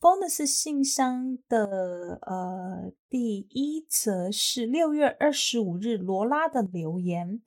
[0.00, 7.42] bonus 信箱的呃第一则是六月二十五日罗拉的留言，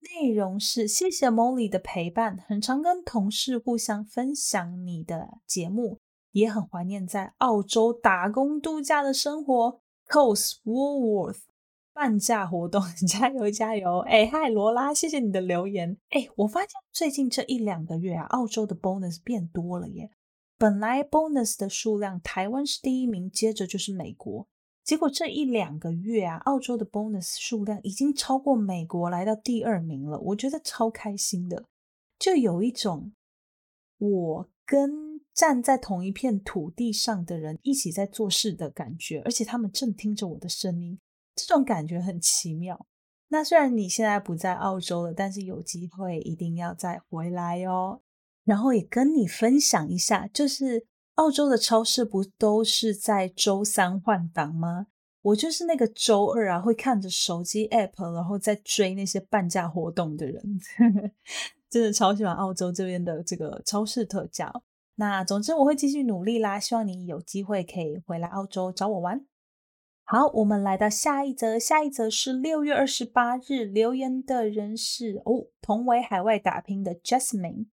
[0.00, 5.98] 内容是谢谢 Molly 的陪伴，很常跟同事互相分享你的节目，
[6.30, 9.82] 也很怀念在澳洲打工度假的生活。
[10.08, 11.51] Coast Woolworth。
[11.92, 13.98] 半价活动， 加油加油！
[14.00, 15.96] 哎，嗨，罗拉，谢谢你的留言。
[16.10, 20.10] 哎，我发现最近这一两个月啊，澳洲的 bonus 变多了耶。
[20.56, 24.46] 本来 bonus 的数量，台湾是第一名，接着就是美国。
[24.84, 30.18] 结果这一两个月啊，澳洲的 bonus 数量已经超过美国，来到第二名了。
[30.18, 31.66] 我觉得超开心的，
[32.18, 33.12] 就有一种
[33.98, 40.98] 我跟站在同一片土地上的人一起在做事的感觉，而且他们正听着我的声音。
[41.34, 42.86] 这种感觉很奇妙。
[43.28, 48.00] 那虽然你现在不在澳洲了，但是有机会一定要再回来哦。
[48.44, 54.88] 然后也跟你分享一下，就是澳洲的超市不都是在周三换档吗？
[55.22, 60.42] 我就是那个周二啊，会看着手机 app，然后再追那些半价活动的人。
[61.70, 64.52] 真的超喜欢澳洲这边的这个超市特价。
[64.96, 69.24] 那总之我会继续努力啦，希望你有机会可以回来澳洲找我玩。
[70.04, 71.58] 好，我们来到下一则。
[71.58, 77.66] 下一则是六月二十八日留言的人是哦，同为海外打拼的 Jasmine。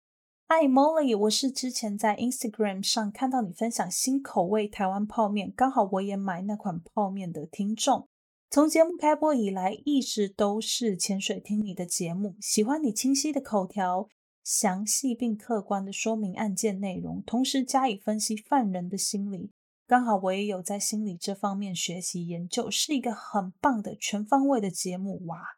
[0.47, 8.07] Hi Molly，我是之前在 Instagram 上看到你分享新口味台湾泡面，刚好我也买那款泡面的听众。
[8.51, 14.09] 从节目开播以来，一直都是潜水听你的节目，喜欢你清晰的口条，
[14.45, 19.51] 详细并客观的说明案件内容，同时加以分析犯人的心理。
[19.89, 25.57] 刚好我也有在心理这方面学习研究，是一个很棒的全方位的节目哇！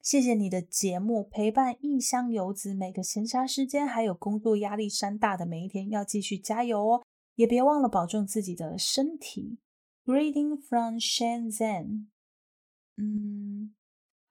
[0.00, 7.02] 谢谢你的节目陪伴异乡游子每个闲暇时间，还有工作压力山大的每一天，要继续加油哦！
[7.34, 9.58] 也别忘了保重自己的身体。
[10.06, 12.06] Greeting from Shenzhen。
[12.96, 13.74] 嗯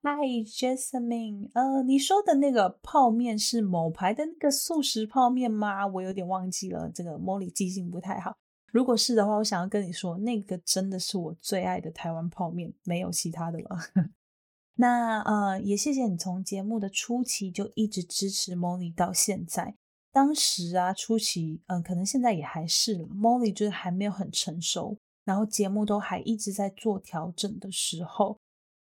[0.02, 5.86] ，Hi Jasmine，呃，你说的那个泡面是某牌的那个速食泡面吗？
[5.86, 8.36] 我有点忘记了，这个 Molly 记性不太好。
[8.76, 13.80] 如果是的话，我想要跟你说，那个真的是我最爱的台湾泡面，没有其他的了。
[14.76, 19.78] 那呃，也谢谢你从节目的初期就一直支持 Molly 到现在。
[20.12, 28.38] 当时啊，初期嗯、可能现在也还是，Molly 就是还没有很成熟，然后节目都还一直在做调整的时候，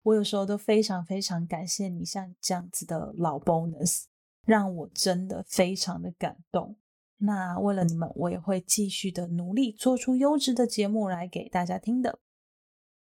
[0.04, 4.04] 我有时候都非常非常感谢你像这样子的老 bonus，
[4.46, 6.76] 让我真的非常的感动。
[7.24, 12.18] 那为了你们，我也会继续的努力，做出优质的节目来给大家听的。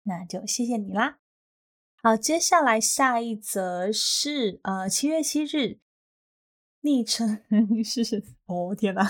[0.03, 1.17] 那就谢谢你啦。
[2.03, 5.79] 好，接下来下一则是呃七月七日，
[6.81, 7.41] 昵称
[7.83, 9.07] 是哦天哪，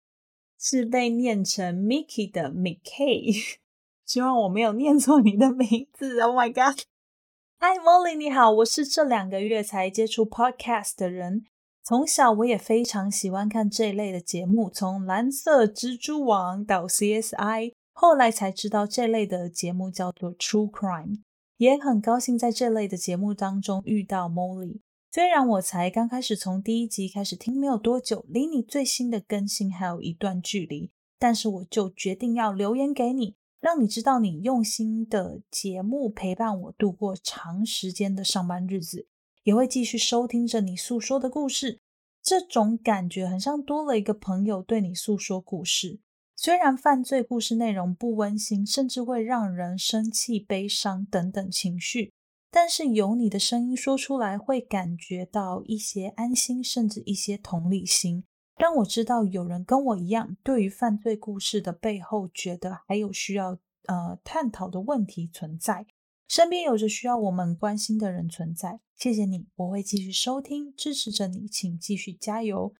[0.58, 3.56] 是被念成 Mickey 的 Mickey，
[4.04, 6.20] 希望我没有念错你的名字。
[6.20, 11.44] Oh my god！Hi Molly，你好，我是这两个月才接触 Podcast 的人。
[11.90, 21.22] 从小我也非常喜欢看这类的节目，从蓝色蜘蛛网到 CSI，后来才知道这类的节目叫做 True Crime。
[21.56, 24.78] 也很高兴在这类的节目当中遇到 Molly。
[25.10, 39.08] 虽然我才刚开始从第一集开始听没有多久，离你最新的更新还有一段距离，但是我就决定要留言给你，让你知道你用心的节目陪伴我度过长时间的上班日子。
[39.42, 41.78] 也会继续收听着你诉说的故事，
[42.22, 46.00] 这种感觉很像多了一个朋友对你诉说故事。
[46.36, 52.12] 虽然犯罪故事内容不温馨，甚至会让人生气、悲伤等等情绪，
[52.50, 58.24] 但是由你的声音说出来，会感觉到一些安心，甚至一些同理心，
[58.56, 65.86] 让我知道有人跟我一样，对于犯罪故事的背后，觉得还有需要呃探讨的问题存在，
[66.30, 68.78] 身边有着需要我们关心的人存在。
[68.96, 72.72] 谢谢你，我会继续收听，支持着你，请继续加油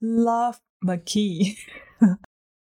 [0.00, 1.56] ，Love McKee。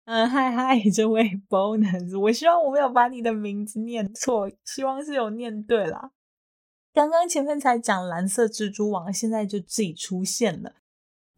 [0.04, 6.10] 嗯，嗨嗨，这位 Bonus，我希望我没有把你的名字念错，希望是有念对啦。
[6.92, 10.74] 刚刚前面才讲蓝色蜘蛛网，现在就自己出现了。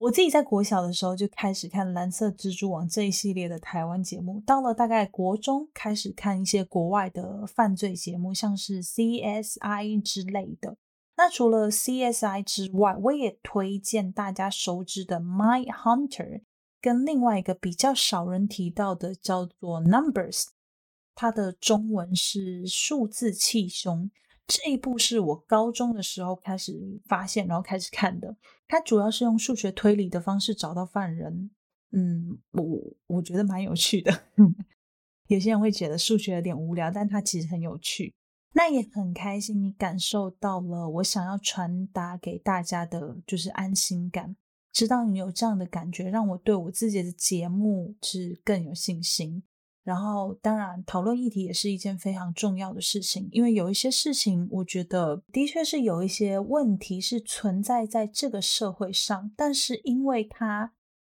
[0.03, 10.77] 我自己在国小的时候就开始看蓝色蜘蛛网这一系列的台湾节目，到了大概国中开始看一些国外的犯罪节目，像是 CSI 之类的。
[11.17, 16.41] 那除了 CSI 之外，我也推荐大家熟知的 My Hunter，
[16.81, 20.47] 跟另外一个比较少人提到的叫做 Numbers，
[21.15, 24.11] 它的中文是数字气胸。
[24.49, 28.37] 这一部是我高中的时候开始发现，然后开始看的。
[28.73, 31.51] 它主要是用数学推理的方式找到犯人。
[31.91, 34.11] 嗯，我我觉得蛮有趣的。
[35.29, 38.15] 有些人会觉得数学有点无聊，但它其实很有趣。
[38.55, 44.35] 那也很开心，你感受到了我想要传达给大家的，就是安心感。
[44.73, 49.43] 知道你有这样的感觉，让我对我自己的节目是更有信心。
[49.85, 60.73] 然后，当然，讨论议题也是一件非常重要的事情，因为有一些事情，我觉得的确是有一些问题是存在在这个社会上，但是因为它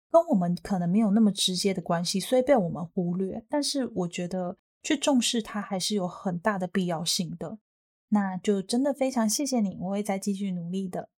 [0.10, 3.46] 跟我们可能没有那么直接的关系，所以被我们忽略。
[3.48, 7.60] 但是，我觉得去重视它还是有很大的必要性的。
[8.10, 11.10] 那就真的非常谢谢你，我会再继续努力的。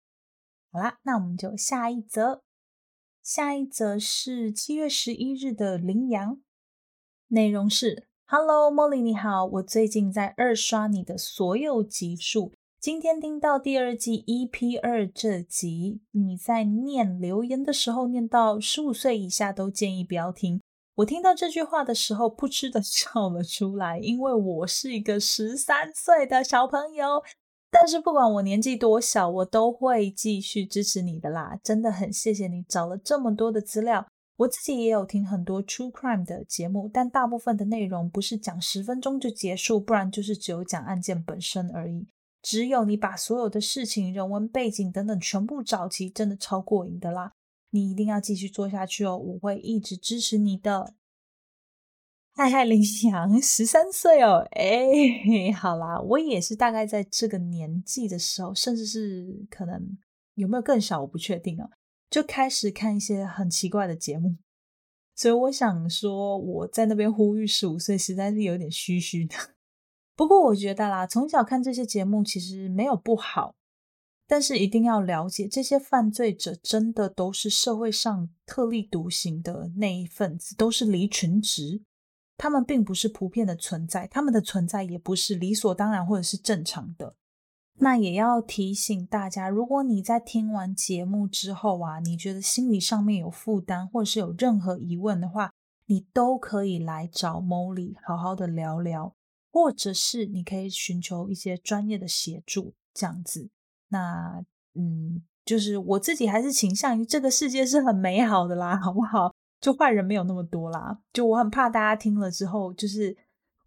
[0.69, 2.43] 好啦，那我们就下一则，
[3.23, 6.41] 下一则是七月十一日的羚羊。
[7.29, 20.61] 内容是：Hello Molly，你好，我最近在二刷你的所有集数，今天听到第二季 EP 二这集，你在念留言的时候念到十五岁以下都建议不要听。
[20.95, 27.21] 我听到这句话的时候，噗嗤的笑了出来，因为我是一个十三岁的小朋友。
[27.69, 34.07] 但是不管我年纪多小，我都会继续支持你的啦，真的很谢谢你找了这么多的资料。
[34.37, 42.07] 我自己也有听很多 True Crime 的节目，但大部分的内容不是讲十分钟就结束，不然就是只有讲案件本身而已。
[42.43, 47.31] 只有你把所有的事情、人文背景等等全部找齐，真的超过瘾的啦！
[47.71, 50.93] 你一定要继续做下去哦，我会一直支持你的。
[52.33, 59.97] 嗨嗨，林翔，十三岁哦，哎， 好啦，我也是大概在这个年纪的时候，甚至是可能
[60.35, 61.67] 有没有更小，我不确定哦。
[62.09, 64.37] 就开始看一些很奇怪的节目，
[65.15, 69.35] 所以我想说，我在那边呼吁十五岁实在是有点虚虚的。
[70.15, 73.55] 不过我觉得啦，从小看这些节目其实没有不好，
[74.25, 81.81] 但是一定要了解，这些犯罪者真的都是社会上特立独行的那一份子，都是离群值，
[82.37, 87.15] 他们并不是普遍的存在，他们的存在也不是理所当然或者是正常的。
[87.79, 95.51] 那也要提醒大家，如果你在听完节目之后啊，你觉得心理上面有负担，或者是有任何疑问的话，
[95.85, 99.13] 你都可以来找 Molly 好好的聊聊，
[99.51, 103.49] 或者是你可以寻求一些专业的协助，这样子。
[103.89, 109.33] 那嗯，就是我自己还是倾向于这个世界是很美好的啦，好不好？
[109.61, 113.15] 就坏人没有那么多啦，就我很怕大家听了之后就是。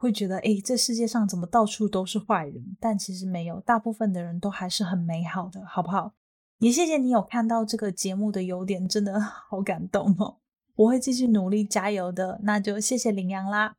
[0.00, 2.74] 会觉得，哎，这世界上怎么到处都是坏人？
[2.80, 6.14] 但其实没有，大部分的人都还是很美好的，好不好？
[6.60, 10.38] 也谢谢你有看到这个节目的优点，真的 好感动哦！
[10.76, 13.74] 我会继续努力加油的，那就谢谢羚羊啦。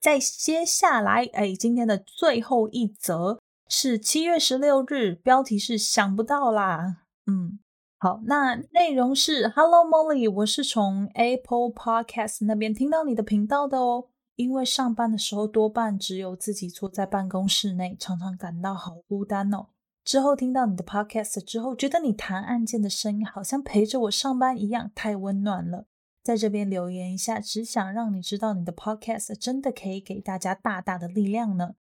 [0.00, 7.04] 再接下来，哎，今天的最后一则是七月十六日，标题是想不到啦。
[7.26, 7.60] 嗯，
[7.98, 14.08] 好，那内容是 Hello Molly，我是从 Apple Podcast 那边听到你的频道的哦。
[14.42, 19.68] 因为上班的时候多半只有自己坐在办公室内，常常感到好孤单哦。
[20.04, 25.86] 之后听到你的 podcast 之后，觉得你谈案件的声音好像陪着我上班一样，太温暖了。
[26.24, 31.74] 在这边留言一下，只想让你知道你的 podcast 真的可以给大家大大的力量呢。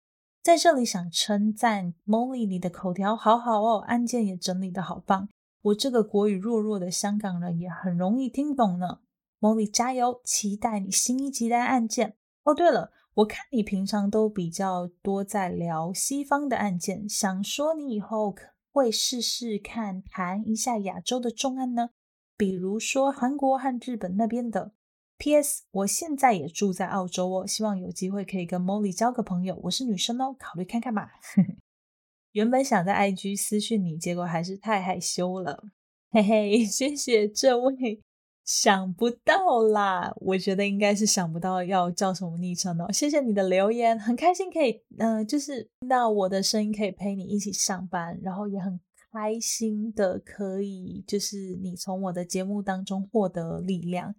[0.43, 5.29] 在这里想称赞 Molly，你的口条好好哦，案件也整理得好棒。
[5.63, 9.01] 我这个国语弱弱的香港人也很容易听懂呢。
[9.41, 12.15] Molly 加油，期待你新一集的案件。
[12.49, 21.91] 哦，对了，我看你平常都比较多在聊西方的案件，想说你以后可会试试看谈一下亚洲的重案呢？
[22.39, 24.73] 比如说韩国和日本那边的。
[25.19, 25.65] P.S.
[25.73, 29.61] 我现在也住在澳洲哦，希望有机会可以跟 Molly 交个朋友。
[29.65, 31.11] 我是女生哦，考虑看看吧。
[32.33, 35.65] 原本想在 IG 私讯你，结果还是太害羞了。
[36.13, 38.03] 嘿嘿，谢谢这位。
[38.49, 42.91] 想不到啦，我觉得应该是想不到要叫什么昵称哦。
[42.91, 48.81] 谢谢你的留言，很开心可以，嗯、呃，就是听到我的声音可以陪你一起上班，然后也很
[49.13, 54.15] 开心的可以，就是你从我的节目当中获得力量。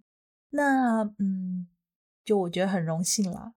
[0.52, 1.68] 那，嗯，
[2.24, 3.54] 就我觉得很荣幸啦。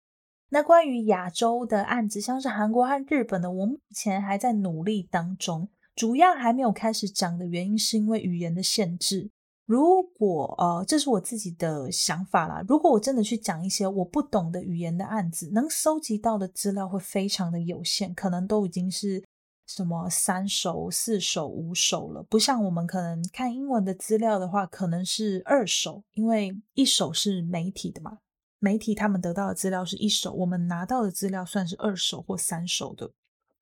[0.52, 9.32] 那关于亚洲的案子，像是韩国和日本的，我目前还在努力当中，主要还没有开始讲的原因是因为语言的限制。
[9.72, 12.62] 如果呃，这是我自己的想法啦。
[12.68, 19.24] 如果我真的去讲一些我不懂的语言的案子，能搜集到的资料会非常的有限，可能都已经是
[19.66, 22.22] 什么三手、四手、五手了。
[22.24, 28.18] 不像我们可能看英文的资料的话，可能是二手，因为一手是媒体的嘛，
[28.60, 33.10] 媒体他们得到的资料是一手，我们拿到的资料算是二手或三手的。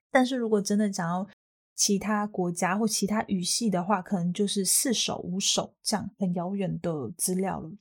[0.10, 1.28] 但是如果真的想要
[1.80, 7.72] 其他国家或其他语系的话，可能就是四手、五手这样很遥远的资料了。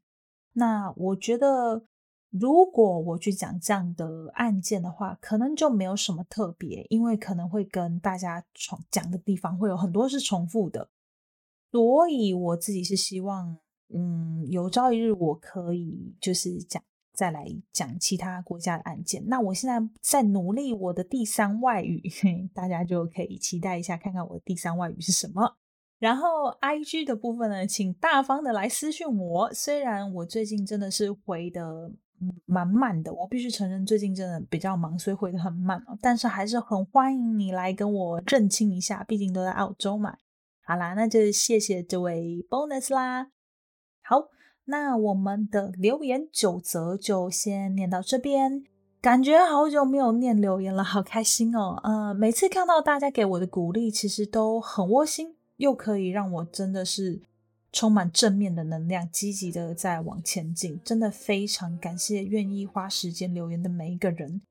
[0.53, 1.83] 那我觉得，
[2.31, 10.89] 如果我去讲这样的案件的话，可能就没有什么特别，因为可能会跟大家重讲的地方会有很多是重复的。
[11.73, 13.59] 所以我自己是希望，
[13.93, 16.81] 嗯，有朝一日我可以就是讲。
[17.19, 19.21] 再来讲其他国家的案件。
[19.27, 22.01] 那我现在在努力我的第三外语，
[22.55, 25.57] 大家就可以期待一下，看看我的第三外语是什么。
[25.99, 29.53] 然后 IG 的部分呢，请大方的来私讯我。
[29.53, 31.91] 虽然我最近真的是回的
[32.45, 35.85] 蛮慢的，我必须承认最近真的比较忙，所以回的很慢。
[36.01, 40.17] 但是还是很欢迎你来跟我认清一下，毕竟都在澳洲嘛。
[40.63, 43.33] 好啦，那就谢谢这位 Bonus 啦。
[44.05, 44.29] 好。
[44.71, 48.65] 那我们的留言九则就先念到这边，
[49.01, 51.81] 感觉好久没有念留言了，好开心哦！
[51.83, 57.23] 呃，每次看到大家给我的鼓励，其实都很窝心，又可以让我真的是
[57.73, 60.79] 充满正面的能量，积极的在往前进。
[60.85, 64.43] 真的非常感谢愿意花时间留言的每一个人。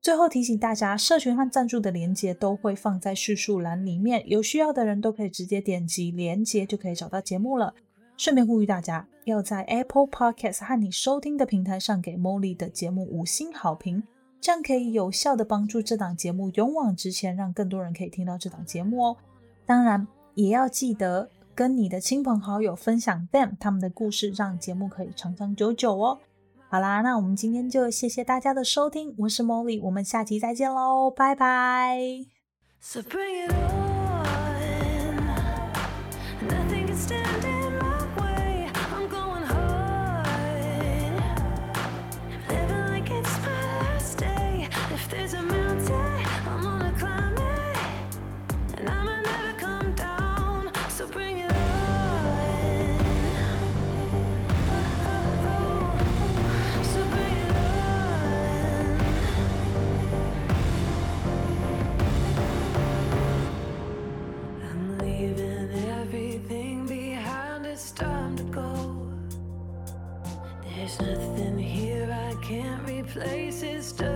[0.00, 7.74] 最后提醒大家，社群和赞助的连接都会放在叙述栏里面，有需要的人都可以直接点击连接就可以找到节目了。
[8.16, 14.02] 顺便呼吁大家，要在 Apple Podcast 和你收听的平台上给 Molly 的节目五星好评，
[14.40, 19.16] 这样可以有效的帮助这档节目勇往直前，让更多人可以听到这档节目哦。
[19.66, 26.18] 当然，也要记得跟你的亲朋好友分享 them 他们的故事，让节目可以长长久久哦。
[26.68, 31.98] 好啦，那我们今天就谢谢大家的收听，我是 Molly，我们下期再见喽，拜拜。
[73.14, 74.13] places to.